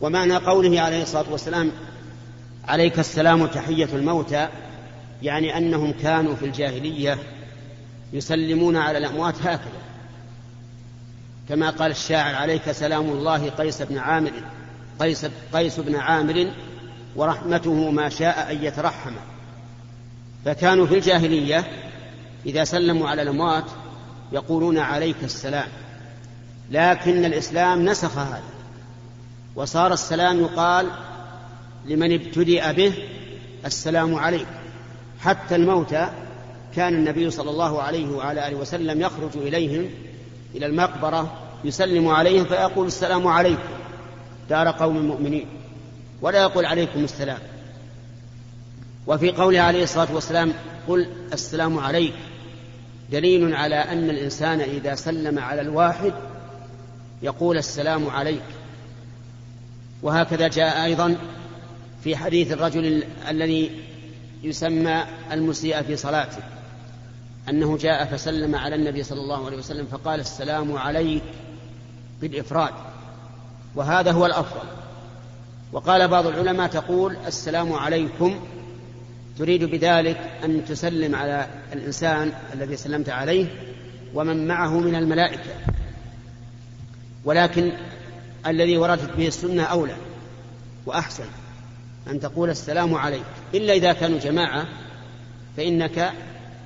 [0.00, 1.72] ومعنى قوله عليه الصلاة والسلام
[2.68, 4.48] عليك السلام تحية الموتى
[5.22, 7.18] يعني أنهم كانوا في الجاهلية
[8.12, 9.82] يسلمون على الأموات هكذا.
[11.48, 14.32] كما قال الشاعر عليك سلام الله قيس بن عامر.
[15.00, 16.50] قيس, قيس بن عامر
[17.16, 19.12] ورحمته ما شاء أن يترحم.
[20.44, 21.64] فكانوا في الجاهلية
[22.46, 23.64] إذا سلموا على الأموات
[24.32, 25.68] يقولون عليك السلام.
[26.70, 28.42] لكن الإسلام نسخ هذا.
[29.56, 30.90] وصار السلام يقال
[31.86, 32.92] لمن ابتدأ به
[33.66, 34.46] السلام عليك.
[35.20, 36.08] حتى الموتى
[36.76, 39.90] كان النبي صلى الله عليه وعلى آله وسلم يخرج إليهم
[40.54, 41.32] إلى المقبرة
[41.64, 43.81] يسلم عليهم فيقول السلام عليكم.
[44.52, 45.46] دار قوم مؤمنين.
[46.20, 47.38] ولا يقول عليكم السلام.
[49.06, 50.52] وفي قوله عليه الصلاة والسلام
[50.88, 52.14] قل السلام عليك.
[53.12, 56.12] دليل على أن الإنسان إذا سلم على الواحد
[57.22, 58.42] يقول السلام عليك.
[60.02, 61.16] وهكذا جاء أيضا
[62.04, 63.70] في حديث الرجل الذي
[64.42, 66.42] يسمى المسيء في صلاته.
[67.48, 71.22] أنه جاء فسلم على النبي صلى الله عليه وسلم فقال السلام عليك
[72.20, 72.91] بالإفراد.
[73.74, 74.68] وهذا هو الأفضل.
[75.72, 78.40] وقال بعض العلماء تقول السلام عليكم
[79.38, 83.46] تريد بذلك أن تسلم على الإنسان الذي سلمت عليه
[84.14, 85.50] ومن معه من الملائكة.
[87.24, 87.72] ولكن
[88.46, 89.96] الذي وردت به السنة أولى
[90.86, 91.24] وأحسن
[92.10, 93.24] أن تقول السلام عليك.
[93.54, 94.66] إلا إذا كانوا جماعة
[95.56, 96.12] فإنك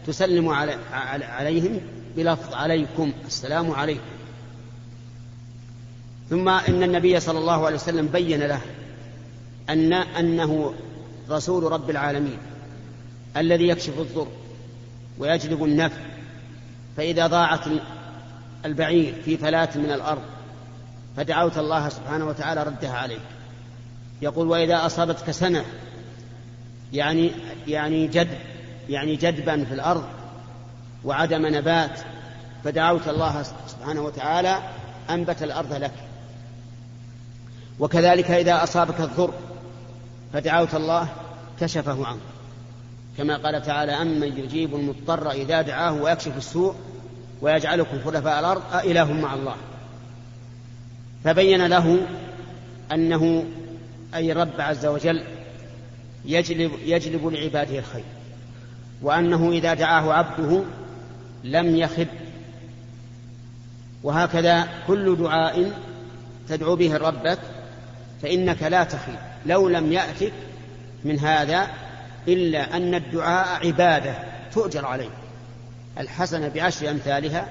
[0.06, 0.76] تسلم علي
[1.24, 1.80] عليهم
[2.16, 4.00] بلفظ عليكم السلام عليكم.
[6.30, 8.60] ثم إن النبي صلى الله عليه وسلم بين له
[9.70, 10.74] أن أنه
[11.30, 12.38] رسول رب العالمين
[13.36, 14.28] الذي يكشف الضر
[15.18, 16.00] ويجلب النفع
[16.96, 17.64] فإذا ضاعت
[18.64, 20.22] البعير في فلاة من الأرض
[21.16, 23.20] فدعوت الله سبحانه وتعالى ردها عليك.
[24.22, 25.64] يقول وإذا أصابتك سنة
[26.92, 27.30] يعني
[27.66, 28.38] يعني جد
[28.88, 30.04] يعني جدبا في الأرض
[31.04, 32.00] وعدم نبات
[32.64, 34.58] فدعوت الله سبحانه وتعالى
[35.10, 35.92] أنبت الأرض لك.
[37.80, 39.34] وكذلك إذا أصابك الضر
[40.32, 41.08] فدعوت الله
[41.60, 42.20] كشفه عنك
[43.18, 46.74] كما قال تعالى أمن يجيب المضطر إذا دعاه ويكشف السوء
[47.40, 49.56] ويجعلكم خلفاء الأرض أإله مع الله.
[51.24, 52.06] فبين له
[52.92, 53.44] أنه
[54.14, 55.24] أي رب عز وجل
[56.24, 58.04] يجلب, يجلب لعباده الخير
[59.02, 60.62] وأنه إذا دعاه عبده
[61.44, 62.08] لم يخب.
[64.02, 65.72] وهكذا كل دعاء
[66.48, 67.38] تدعو به ربك
[68.22, 70.32] فإنك لا تخيب لو لم يأتك
[71.04, 71.68] من هذا
[72.28, 74.14] إلا أن الدعاء عبادة
[74.52, 75.10] تؤجر عليه
[75.98, 77.48] الحسنة بعشر أمثالها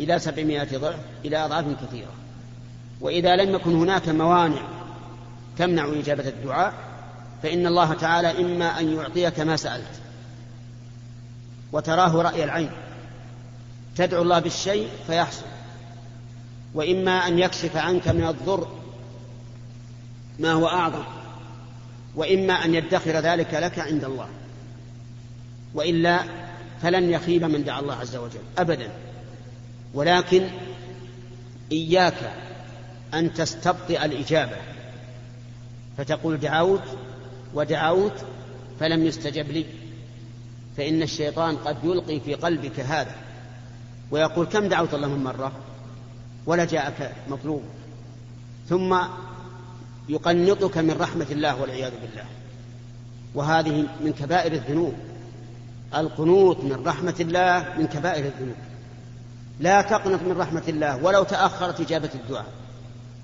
[0.00, 2.12] إلى سبعمائة ضعف إلى أضعاف كثيرة.
[3.00, 4.62] وإذا لم يكن هناك موانع
[5.58, 6.72] تمنع إجابة الدعاء
[7.42, 10.00] فإن الله تعالى إما أن يعطيك ما سألت
[11.72, 12.70] وتراه رأي العين
[13.96, 15.44] تدعو الله بالشيء فيحصل.
[16.74, 18.81] وإما أن يكشف عنك من الضر
[20.38, 21.04] ما هو أعظم.
[22.16, 24.28] وإما أن يدخر ذلك لك عند الله.
[25.74, 26.24] وإلا
[26.82, 28.40] فلن يخيب من دعا الله عز وجل.
[28.58, 28.88] أبدا.
[29.94, 30.48] ولكن
[31.72, 32.32] إياك
[33.14, 34.56] أن تستبطئ الإجابة.
[35.98, 36.82] فتقول دعوت
[37.54, 38.24] ودعوت
[38.80, 39.66] فلم يستجب لي.
[40.76, 43.14] فإن الشيطان قد يلقي في قلبك هذا.
[44.10, 45.52] ويقول كم دعوت الله من مرة؟
[46.46, 47.62] ولا جاءك مطلوب.
[48.68, 48.96] ثم
[50.08, 52.24] يقنطك من رحمة الله والعياذ بالله.
[53.34, 54.94] وهذه من كبائر الذنوب.
[55.94, 58.56] القنوط من رحمة الله من كبائر الذنوب.
[59.60, 62.46] لا تقنط من رحمة الله ولو تأخرت إجابة الدعاء.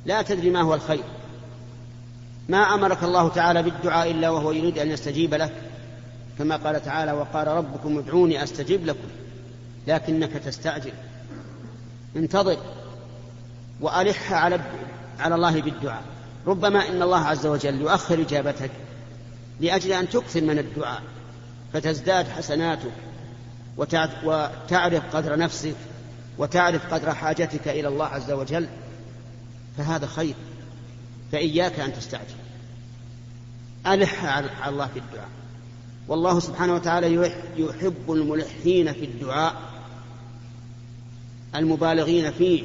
[0.07, 1.05] لا تدري ما هو الخير.
[2.49, 5.53] ما أمرك الله تعالى بالدعاء إلا وهو يريد أن يستجيب لك
[6.38, 9.09] كما قال تعالى وقال ربكم ادعوني أستجب لكم.
[9.87, 10.93] لكنك تستعجل.
[12.17, 12.57] انتظر.
[13.81, 14.61] وألح على
[15.19, 16.03] على الله بالدعاء.
[16.46, 18.70] ربما إن الله عز وجل يؤخر إجابتك
[19.61, 21.03] لأجل أن تكثر من الدعاء
[21.72, 22.92] فتزداد حسناتك
[24.24, 25.77] وتعرف قدر نفسك
[26.38, 28.68] وتعرف قدر حاجتك إلى الله عز وجل
[29.79, 30.35] فهذا خير.
[31.33, 32.35] فإياك أن تستعجل.
[33.87, 35.29] ألح على الله في الدعاء.
[36.09, 39.55] والله سبحانه وتعالى يحب الملحين في الدعاء
[41.55, 42.62] المبالغين فيه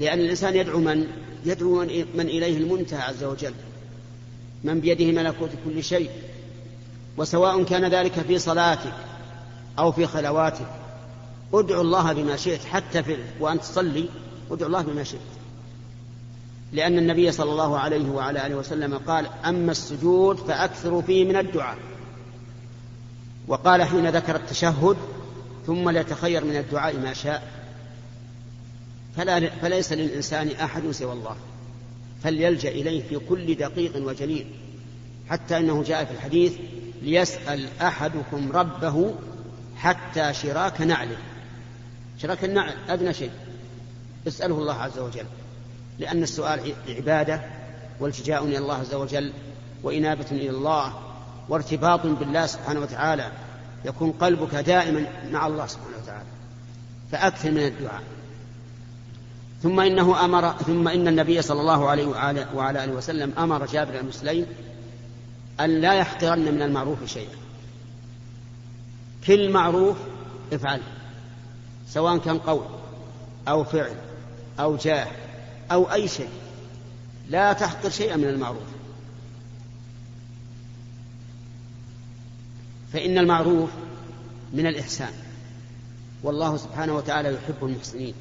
[0.00, 1.06] لأن الإنسان يدعو من؟
[1.44, 3.54] يدعو من إليه المنتهى عز وجل.
[4.64, 6.10] من بيده ملكوت كل شيء.
[7.16, 8.92] وسواء كان ذلك في صلاتك
[9.78, 10.66] أو في خلواتك.
[11.54, 14.08] ادعو الله بما شئت حتى في وأنت تصلي
[14.50, 15.20] ادعو الله بما شئت.
[16.72, 21.78] لأن النبي صلى الله عليه وعلى آله وسلم قال أما السجود فأكثروا فيه من الدعاء.
[23.48, 24.96] وقال حين ذكر التشهد
[25.66, 27.59] ثم ليتخير من الدعاء ما شاء.
[29.16, 31.36] فلا فليس للإنسان أحد سوى الله
[32.22, 34.46] فليلجأ إليه في كل دقيق وجليل
[35.30, 36.52] حتى أنه جاء في الحديث
[37.02, 39.14] ليسأل أحدكم ربه
[39.76, 41.16] حتى شراك نعله.
[42.18, 43.30] شراك النعل أدنى شيء.
[44.28, 45.26] اسأله الله عز وجل.
[45.98, 47.42] لأن السؤال عبادة
[48.00, 49.32] والتجاء إلى الله عز وجل
[49.82, 50.94] وإنابة إلى الله
[51.48, 53.32] وارتباط بالله سبحانه وتعالى
[53.84, 56.28] يكون قلبك دائما مع الله سبحانه وتعالى
[57.12, 58.02] فأكثر من الدعاء.
[59.62, 62.06] ثم إنه أمر ثم إن النبي صلى الله عليه
[62.54, 64.46] وعلى آله وسلم أمر جابر بن سليم
[65.60, 67.36] أن لا يحقرن من المعروف شيئا.
[69.26, 69.96] كل معروف
[70.52, 70.80] افعل
[71.88, 72.64] سواء كان قول
[73.48, 73.94] أو فعل
[74.60, 75.06] أو جاه
[75.72, 76.30] أو أي شيء.
[77.28, 78.62] لا تحقر شيئا من المعروف.
[82.92, 83.70] فإن المعروف
[84.52, 85.12] من الإحسان.
[86.22, 88.14] والله سبحانه وتعالى يحب المحسنين.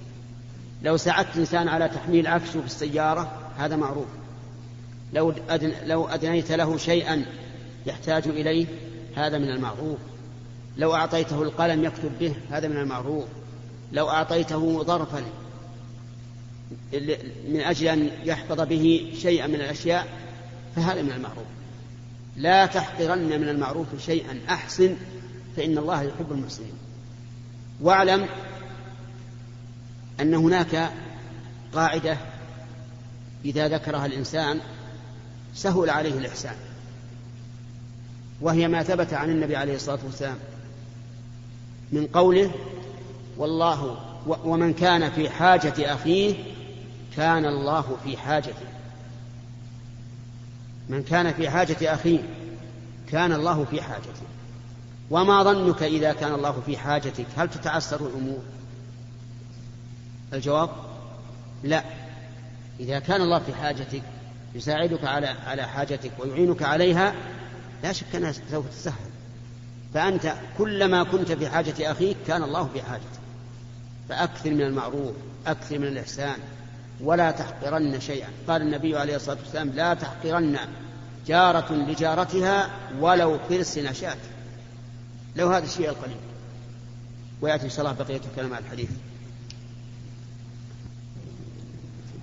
[0.84, 4.08] لو ساعدت إنسان على تحميل عفشه في السيارة هذا معروف.
[5.14, 7.26] لو, أدن لو أدنيت له شيئا
[7.86, 8.66] يحتاج إليه
[9.16, 9.98] هذا من المعروف.
[10.78, 13.26] لو أعطيته القلم يكتب به هذا من المعروف.
[13.92, 15.24] لو أعطيته ظرفا
[17.48, 20.08] من أجل أن يحفظ به شيئا من الأشياء
[20.76, 21.48] فهذا من المعروف.
[22.38, 24.40] لا تحقرن من المعروف شيئا.
[24.50, 24.96] أحسن
[25.58, 26.74] فإن الله يحب المحسنين.
[27.82, 28.28] واعلم
[30.22, 30.92] أن هناك
[31.74, 32.18] قاعدة
[33.46, 34.60] إذا ذكرها الإنسان
[35.56, 36.56] سهل عليه الإحسان
[38.42, 40.38] وهي ما ثبت عن النبي عليه الصلاة والسلام
[41.92, 42.52] من قوله
[43.38, 43.98] والله
[44.28, 46.36] ومن كان في حاجة أخيه
[47.18, 48.66] كان الله في حاجته.
[50.90, 52.20] من كان في حاجة أخيه
[53.12, 54.22] كان الله في حاجته.
[55.12, 58.40] وما ظنك إذا كان الله في حاجتك؟ هل تتعسر الأمور؟
[60.34, 60.70] الجواب
[61.64, 61.84] لا.
[62.80, 64.02] إذا كان الله في حاجتك
[64.56, 67.14] يساعدك على على حاجتك ويعينك عليها
[67.84, 69.10] لا شك أنها سوف تسهل.
[69.94, 73.20] فأنت كلما كنت في حاجة أخيك كان الله في حاجتك.
[74.10, 75.16] فأكثر من المعروف
[75.48, 76.36] أكثر من الإحسان.
[77.02, 78.28] ولا تحقرن شيئا.
[78.48, 80.58] قال النبي عليه الصلاة والسلام لا تحقرن
[81.28, 82.70] جارة لجارتها
[83.00, 84.18] ولو فرس نشأت.
[85.36, 86.18] لو هذا الشيء القليل.
[87.42, 88.90] ويأتي إن شاء الله بقية الكلام على الحديث.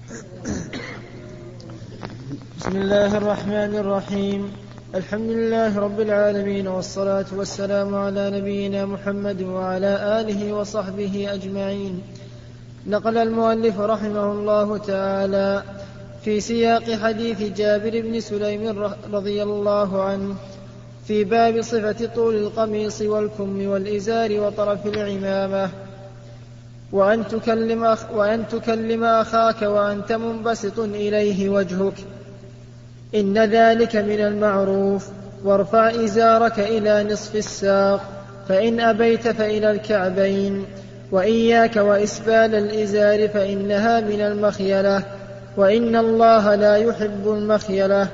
[0.07, 0.23] بسم
[2.77, 4.53] الله الرحمن الرحيم.
[4.95, 12.03] الحمد لله رب العالمين والصلاة والسلام على نبينا محمد وعلى آله وصحبه أجمعين.
[12.87, 15.63] نقل المؤلف رحمه الله تعالى
[16.25, 18.79] في سياق حديث جابر بن سليم
[19.13, 20.35] رضي الله عنه
[21.07, 25.71] في باب صفة طول القميص والكم والإزار وطرف العمامة.
[26.93, 31.95] وأن تكلم, أخ وأن تكلم أخاك وأنت منبسط إليه وجهك.
[33.15, 35.09] إن ذلك من المعروف.
[35.45, 38.01] وارفع إزارك إلى نصف الساق.
[38.49, 40.65] فإن أبيت فإلى الكعبين.
[41.13, 45.03] وإياك وإسبال الإزار فإنها من المخيلة.
[45.57, 48.09] وإن الله لا يحب المخيلة.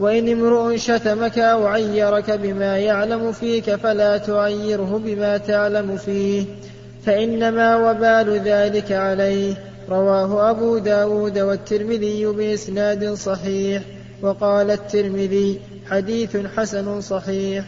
[0.00, 6.44] وإن امرؤ شتمك أو عيرك بما يعلم فيك فلا تعيره بما تعلم فيه.
[7.06, 9.54] فإنما وبال ذلك عليه.
[9.88, 13.82] رواه أبو داود والترمذي بإسناد صحيح.
[14.22, 17.64] وقال الترمذي حديث حسن صحيح.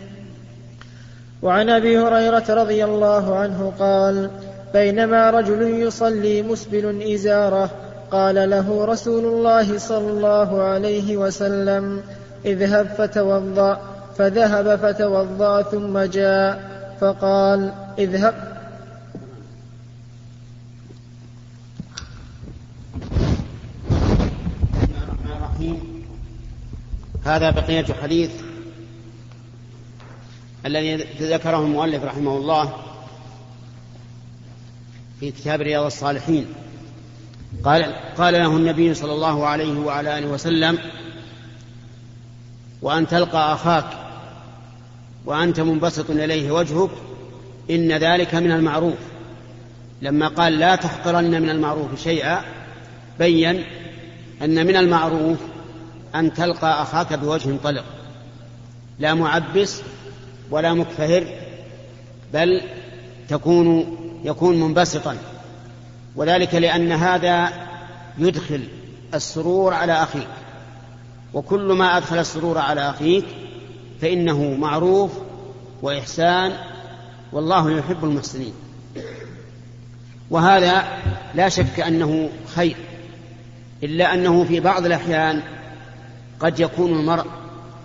[1.43, 4.31] وعن أبي هريرة رضي الله عنه قال
[4.73, 7.71] بينما رجل يصلي مسبل إزارة
[8.11, 12.03] قال له رسول الله صلى الله عليه وسلم
[12.45, 13.81] اذهب فتوضأ.
[14.19, 16.61] فذهب فتوضأ ثم جاء
[17.01, 18.52] فقال اذهب.
[27.25, 28.31] هذا بقية حديث
[30.67, 32.73] الذي ذكره المؤلف رحمه الله
[35.21, 36.47] في كتاب رياض الصالحين.
[37.65, 40.79] قال قال له النبي صلى الله عليه وعلى آله وسلم
[42.83, 43.87] وأن تلقى أخاك
[45.25, 46.91] وأنت منبسط إليه وجهك
[47.71, 48.99] إن ذلك من المعروف.
[50.03, 52.45] لما قال لا تحقرن من المعروف شيئا
[53.19, 53.65] بين
[54.43, 55.39] أن من المعروف
[56.15, 57.85] أن تلقى أخاك بوجه طلق.
[58.99, 59.83] لا معبس
[60.51, 61.25] ولا مكفهر
[62.33, 62.63] بل
[63.29, 65.17] تكون يكون منبسطا.
[66.17, 67.53] وذلك لأن هذا
[68.19, 68.61] يدخل
[69.15, 70.29] السرور على أخيك.
[71.35, 73.25] وكل ما أدخل السرور على أخيك
[74.01, 75.11] فإنه معروف
[75.83, 76.53] وإحسان
[77.33, 78.55] والله يحب المحسنين.
[80.31, 80.85] وهذا
[81.35, 82.77] لا شك أنه خير
[83.83, 85.43] إلا أنه في بعض الأحيان
[86.41, 87.27] قد يكون المرء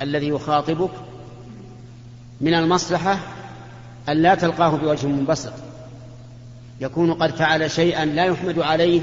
[0.01, 0.91] الذي يخاطبك
[2.41, 3.19] من المصلحة
[4.09, 5.53] أن لا تلقاه بوجه منبسط.
[6.81, 9.01] يكون قد فعل شيئا لا يحمد عليه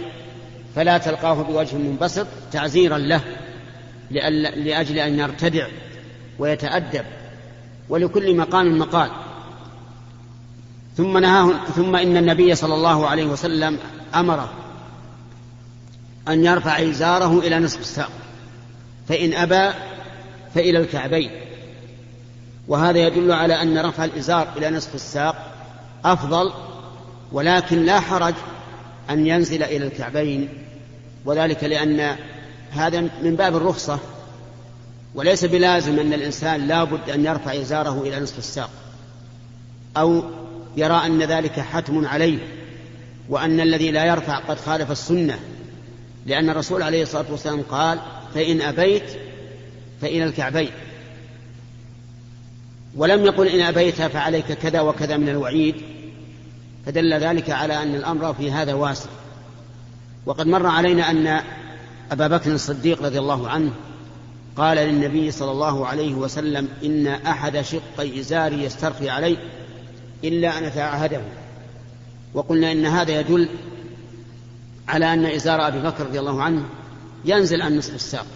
[0.75, 3.21] فلا تلقاه بوجه منبسط تعزيرا له
[4.11, 5.67] لأجل أن يرتدع
[6.39, 7.05] ويتأدب
[7.89, 9.11] ولكل مقام مقال.
[10.97, 13.79] ثم نهاه ثم إن النبي صلى الله عليه وسلم
[14.15, 14.53] أمره
[16.29, 18.11] أن يرفع إزاره إلى نصف الساق.
[19.09, 19.75] فإن أبى
[20.55, 21.31] فإلى الكعبين.
[22.69, 25.53] وهذا يدل على أن رفع الإزار إلى نصف الساق
[26.05, 26.53] أفضل
[27.33, 28.35] ولكن لا حرج
[29.11, 30.49] أن ينزل إلى الكعبين.
[31.25, 32.17] وذلك لأن
[32.71, 33.99] هذا من باب الرخصة
[35.15, 38.71] وليس بلازم أن الإنسان لابد أن يرفع إزاره إلى نصف الساق
[39.97, 40.23] أو
[40.77, 42.39] يرى أن ذلك حتم عليه
[43.29, 45.39] وأن الذي لا يرفع قد خالف السنة
[46.27, 47.99] لأن الرسول عليه الصلاة والسلام قال
[48.35, 49.05] فإن أبيت
[50.01, 50.71] فإلى الكعبين.
[52.97, 55.75] ولم يقل إن أبيت فعليك كذا وكذا من الوعيد
[56.87, 59.11] فدل ذلك على أن الأمر في هذا واسع.
[60.27, 61.41] وقد مر علينا أن
[62.13, 63.71] أبا بكر الصديق رضي الله عنه
[64.57, 69.37] قال للنبي صلى الله عليه وسلم إن أحد شقي إزاري يسترخي علي
[70.25, 71.21] إلا أن أتعهده
[72.35, 73.49] وقلنا إن هذا يدل
[74.89, 76.65] على أن إزار أبي بكر رضي الله عنه
[77.25, 78.27] ينزل عن نصف الساق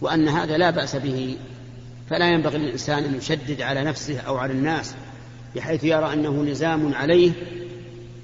[0.00, 1.36] وأن هذا لا بأس به.
[2.10, 4.94] فلا ينبغي للإنسان أن يشدد على نفسه أو على الناس
[5.56, 7.32] بحيث يرى أنه لزام عليه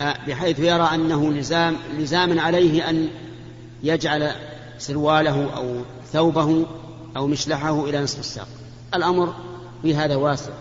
[0.00, 3.08] بحيث يرى أنه لزام لزاما عليه أن
[3.82, 4.30] يجعل
[4.78, 5.82] سرواله أو
[6.12, 6.66] ثوبه
[7.16, 8.48] أو مشلحه إلى نصف الساق.
[8.94, 9.34] الأمر
[9.82, 10.52] في هذا واسع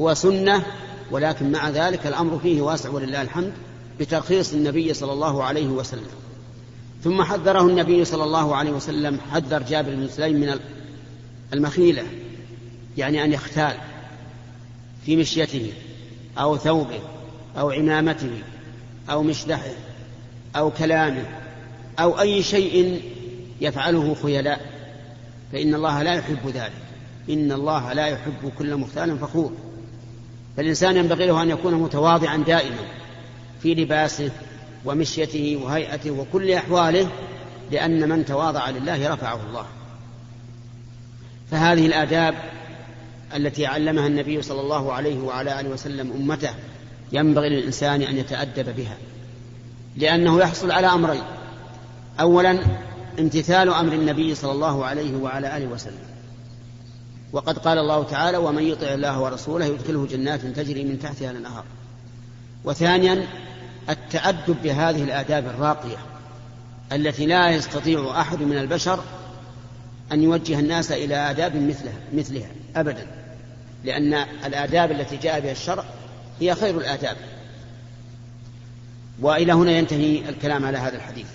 [0.00, 0.64] هو سنة
[1.10, 3.52] ولكن مع ذلك الأمر فيه واسع ولله الحمد
[4.00, 6.06] بترخيص النبي صلى الله عليه وسلم.
[7.04, 10.60] ثم حذره النبي صلى الله عليه وسلم حذر جابر بن سليم من
[11.52, 12.02] المخيلة
[12.98, 13.76] يعني أن يختال
[15.06, 15.72] في مشيته
[16.38, 17.00] أو ثوبه
[17.58, 18.42] أو عمامته
[19.10, 19.72] أو مشلحه
[20.56, 21.24] أو كلامه
[21.98, 23.02] أو أي شيء
[23.60, 24.60] يفعله خيلاء.
[25.52, 26.72] فإن الله لا يحب ذلك.
[27.30, 29.52] إن الله لا يحب كل مختال فخور.
[30.56, 32.84] فالإنسان ينبغي له أن يكون متواضعا دائما
[33.62, 34.30] في لباسه
[34.84, 37.10] ومشيته وهيئته وكل أحواله
[37.70, 39.66] لأن من تواضع لله رفعه الله.
[41.50, 42.34] فهذه الآداب
[43.36, 46.50] التي علمها النبي صلى الله عليه وعلى آله وسلم أمته
[47.12, 48.96] ينبغي للإنسان أن يتأدب بها
[49.96, 51.22] لأنه يحصل على أمرين.
[52.20, 52.58] أولا
[53.18, 56.14] امتثال أمر النبي صلى الله عليه وعلى آله وسلم.
[57.32, 61.64] وقد قال الله تعالى ومن يطع الله ورسوله يدخله جنات تجري من تحتها الأنهار.
[62.64, 63.26] وثانيا
[63.90, 65.96] التأدب بهذه الآداب الراقية
[66.92, 69.00] التي لا يستطيع أحد من البشر
[70.12, 73.06] أن يوجه الناس إلى آداب مثلها مثلها أبدا.
[73.84, 74.14] لأن
[74.46, 75.84] الآداب التي جاء بها الشرع
[76.40, 77.16] هي خير الآداب.
[79.20, 81.26] وإلى هنا ينتهي الكلام على هذا الحديث.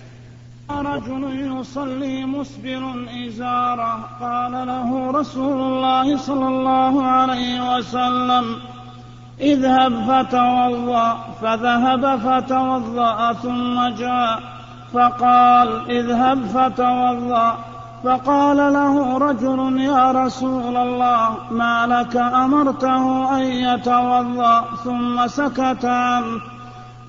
[0.70, 4.08] رجل يصلي مسبر إزارة.
[4.20, 8.69] قال له رسول الله صلى الله عليه وسلم
[9.40, 14.40] اذهب فتوضأ فذهب فتوضأ ثم جاء
[14.92, 17.56] فقال اذهب فتوضأ
[18.04, 26.40] فقال له رجل يا رسول الله ما لك أمرته أن يتوضأ؟ ثم سكت عنه.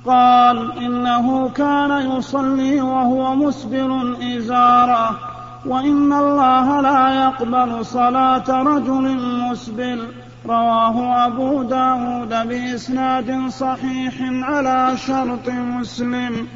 [0.05, 5.15] قال إنه كان يصلي وهو مسبل إزاره
[5.65, 9.17] وإن الله لا يقبل صلاة رجل
[9.49, 10.07] مسبل.
[10.46, 16.48] رواه أبو داود بإسناد صحيح على شرط مسلم.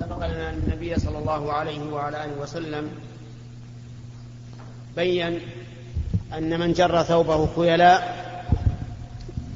[0.00, 2.88] سبق لنا أن النبي صلى الله عليه وعلى آله وسلم
[4.96, 5.40] بين
[6.38, 8.24] أن من جر ثوبه خيلاء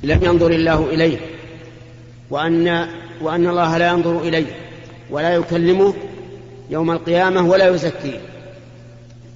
[0.03, 1.19] لم ينظر الله إليه
[2.31, 2.89] وأن
[3.21, 4.47] وأن الله لا ينظر إليه
[5.11, 5.95] ولا يكلمه
[6.71, 8.21] يوم القيامة ولا يزكيه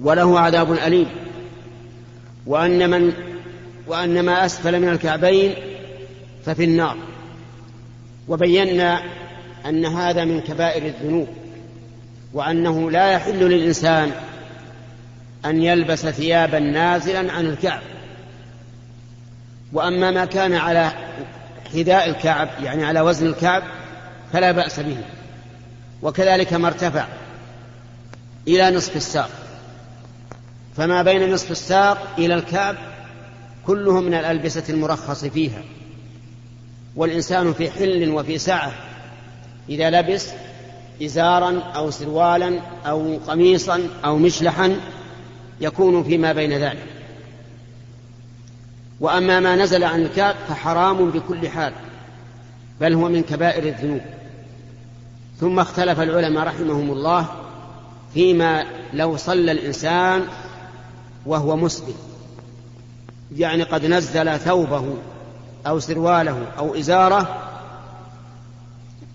[0.01, 1.07] وله عذاب أليم.
[2.47, 3.12] وأن من
[3.87, 5.55] وأن ما أسفل من الكعبين
[6.45, 6.97] ففي النار.
[8.28, 9.03] وبينا
[9.66, 11.28] أن هذا من كبائر الذنوب
[12.33, 14.11] وأنه لا يحل للإنسان
[15.45, 17.83] أن يلبس ثيابا نازلا عن الكعب.
[19.72, 20.93] وأما ما كان على
[21.72, 23.62] حذاء الكعب يعني على وزن الكعب
[24.33, 24.99] فلا بأس به.
[26.03, 27.07] وكذلك ما ارتفع.
[28.49, 29.30] إلى نصف الساق.
[30.76, 32.76] فما بين نصف الساق إلى الكعب
[33.66, 35.62] كله من الألبسة المرخص فيها.
[36.97, 38.72] والإنسان في حل وفي سعة.
[39.68, 40.28] إذا لبس
[41.03, 44.76] إزارا أو سروالا أو قميصا أو مشلحا
[45.61, 46.86] يكون فيما بين ذلك.
[49.01, 51.72] وأما ما نزل عن الكعب فحرام بكل حال
[52.80, 54.01] بل هو من كبائر الذنوب.
[55.40, 57.26] ثم اختلف العلماء رحمهم الله
[58.14, 60.24] فيما لو صلى الإنسان
[61.26, 61.94] وهو مسلم.
[63.36, 64.94] يعني قد نزل ثوبه
[65.66, 67.48] أو سرواله أو إزاره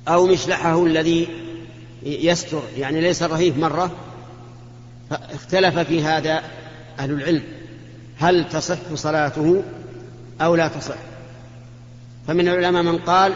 [0.07, 1.27] أو مشلحه الذي
[2.03, 3.91] يستر يعني ليس رهيف مرة
[5.11, 6.43] اختلف في هذا
[6.99, 7.43] أهل العلم.
[8.17, 9.63] هل تصح صلاته
[10.41, 10.95] أو لا تصح؟
[12.27, 13.33] فمن العلماء من قال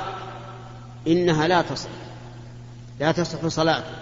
[1.07, 1.89] إنها لا تصح
[2.99, 4.00] لا تصح صلاته.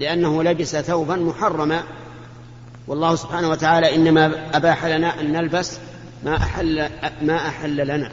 [0.00, 1.82] لأنه لبس ثوبا محرما.
[2.86, 5.78] والله سبحانه وتعالى إنما أباح لنا أن نلبس
[6.24, 6.88] ما أحل
[7.22, 8.12] ما أحل لنا.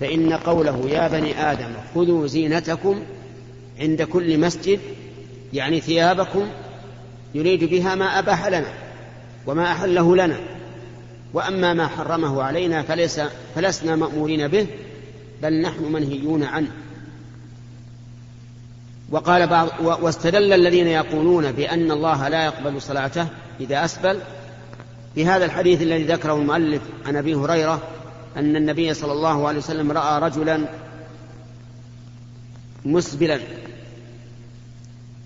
[0.00, 3.02] فإن قوله يا بني آدم خذوا زينتكم
[3.80, 4.80] عند كل مسجد
[5.52, 6.48] يعني ثيابكم
[7.34, 8.72] يريد بها ما أباح لنا
[9.46, 10.36] وما أحله لنا.
[11.32, 13.20] وأما ما حرمه علينا فليس
[13.54, 14.66] فلسنا مأمورين به
[15.42, 16.70] بل نحن منهيون عنه.
[19.10, 23.26] وقال بعض واستدل الذين يقولون بأن الله لا يقبل صلاته
[23.60, 24.20] إذا أسبل.
[25.16, 27.82] بهذا الحديث الذي ذكره المؤلف عن أبي هريرة
[28.36, 30.60] أن النبي صلى الله عليه وسلم رأى رجلا
[32.84, 33.40] مسبلا.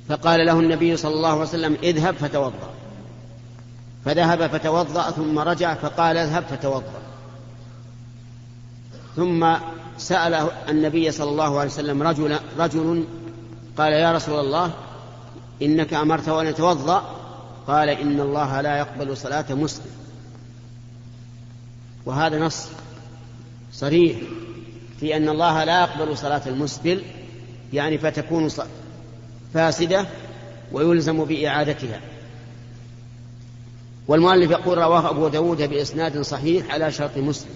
[0.09, 2.70] فقال له النبي صلى الله عليه وسلم اذهب فتوضأ.
[4.05, 7.03] فذهب فتوضأ ثم رجع فقال اذهب فتوضأ.
[9.16, 9.55] ثم
[9.99, 13.05] سأل النبي صلى الله عليه وسلم رجل رجل
[13.79, 14.70] قال يا رسول الله
[15.62, 17.14] إنك أمرته أن يتوضأ
[17.66, 19.91] قال إن الله لا يقبل صلاة مسلم.
[22.07, 22.68] وهذا نص
[23.72, 24.18] صريح
[25.01, 27.03] في أن الله لا يقبل صلاة المسبل
[27.72, 28.49] يعني فتكون
[29.55, 30.07] فاسدة
[30.72, 32.01] ويلزم بإعادتها.
[34.09, 37.55] والمؤلف يقول رواه أبو داود بإسناد صحيح على شرط مسلم.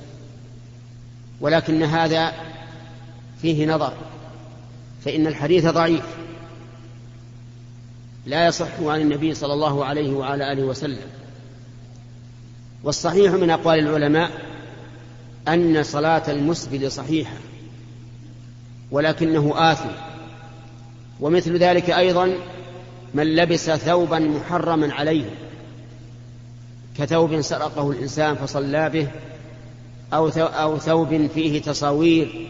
[1.41, 2.33] ولكن هذا
[3.43, 3.93] فيه نظر.
[5.05, 6.05] فإن الحديث ضعيف.
[8.27, 11.07] لا يصح عن النبي صلى الله عليه وعلى آله وسلم.
[12.85, 14.31] والصحيح من أقوال العلماء
[15.49, 17.37] أن صلاة المسبل صحيحة
[18.91, 19.91] ولكنه آثم.
[21.21, 22.35] ومثل ذلك أيضا
[23.15, 25.31] من لبس ثوبا محرما عليه
[26.99, 29.09] كثوب سرقه الإنسان فصلى به
[30.13, 32.49] أو ثوب فيه تصاوير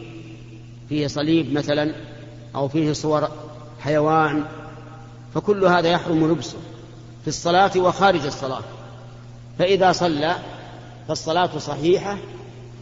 [0.88, 2.11] فيه صليب مثلا.
[2.54, 3.28] أو فيه صور
[3.80, 4.44] حيوان
[5.34, 6.58] فكل هذا يحرم لبسه
[7.22, 8.62] في الصلاة وخارج الصلاة.
[9.58, 10.36] فإذا صلى
[11.08, 12.18] فالصلاة صحيحة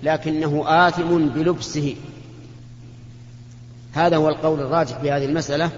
[0.03, 1.97] لكنه آثم بلبسه.
[3.93, 5.71] هذا هو القول الراجح في هذه المسألة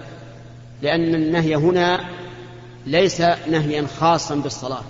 [0.81, 1.99] لأن النهي هنا
[2.85, 4.83] ليس نهيا خاصا بالصلاة.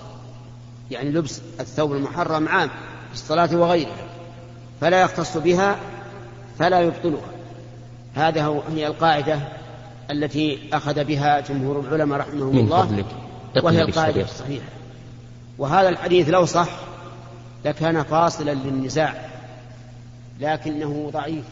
[0.91, 2.69] يعني لبس الثوب المحرم عام
[3.07, 4.07] في الصلاة وغيرها
[4.81, 5.77] فلا يختص بها
[6.59, 7.32] فلا يبطلها.
[8.15, 9.39] هذا هي القاعدة
[10.11, 13.05] التي أخذ بها جمهور العلماء رحمهم الله
[13.63, 14.65] وهي القاعدة الصحيحة.
[15.57, 16.69] وهذا الحديث لو صح
[17.65, 19.13] لكان فاصلا للنزاع
[20.39, 21.45] لكنه ضعيف.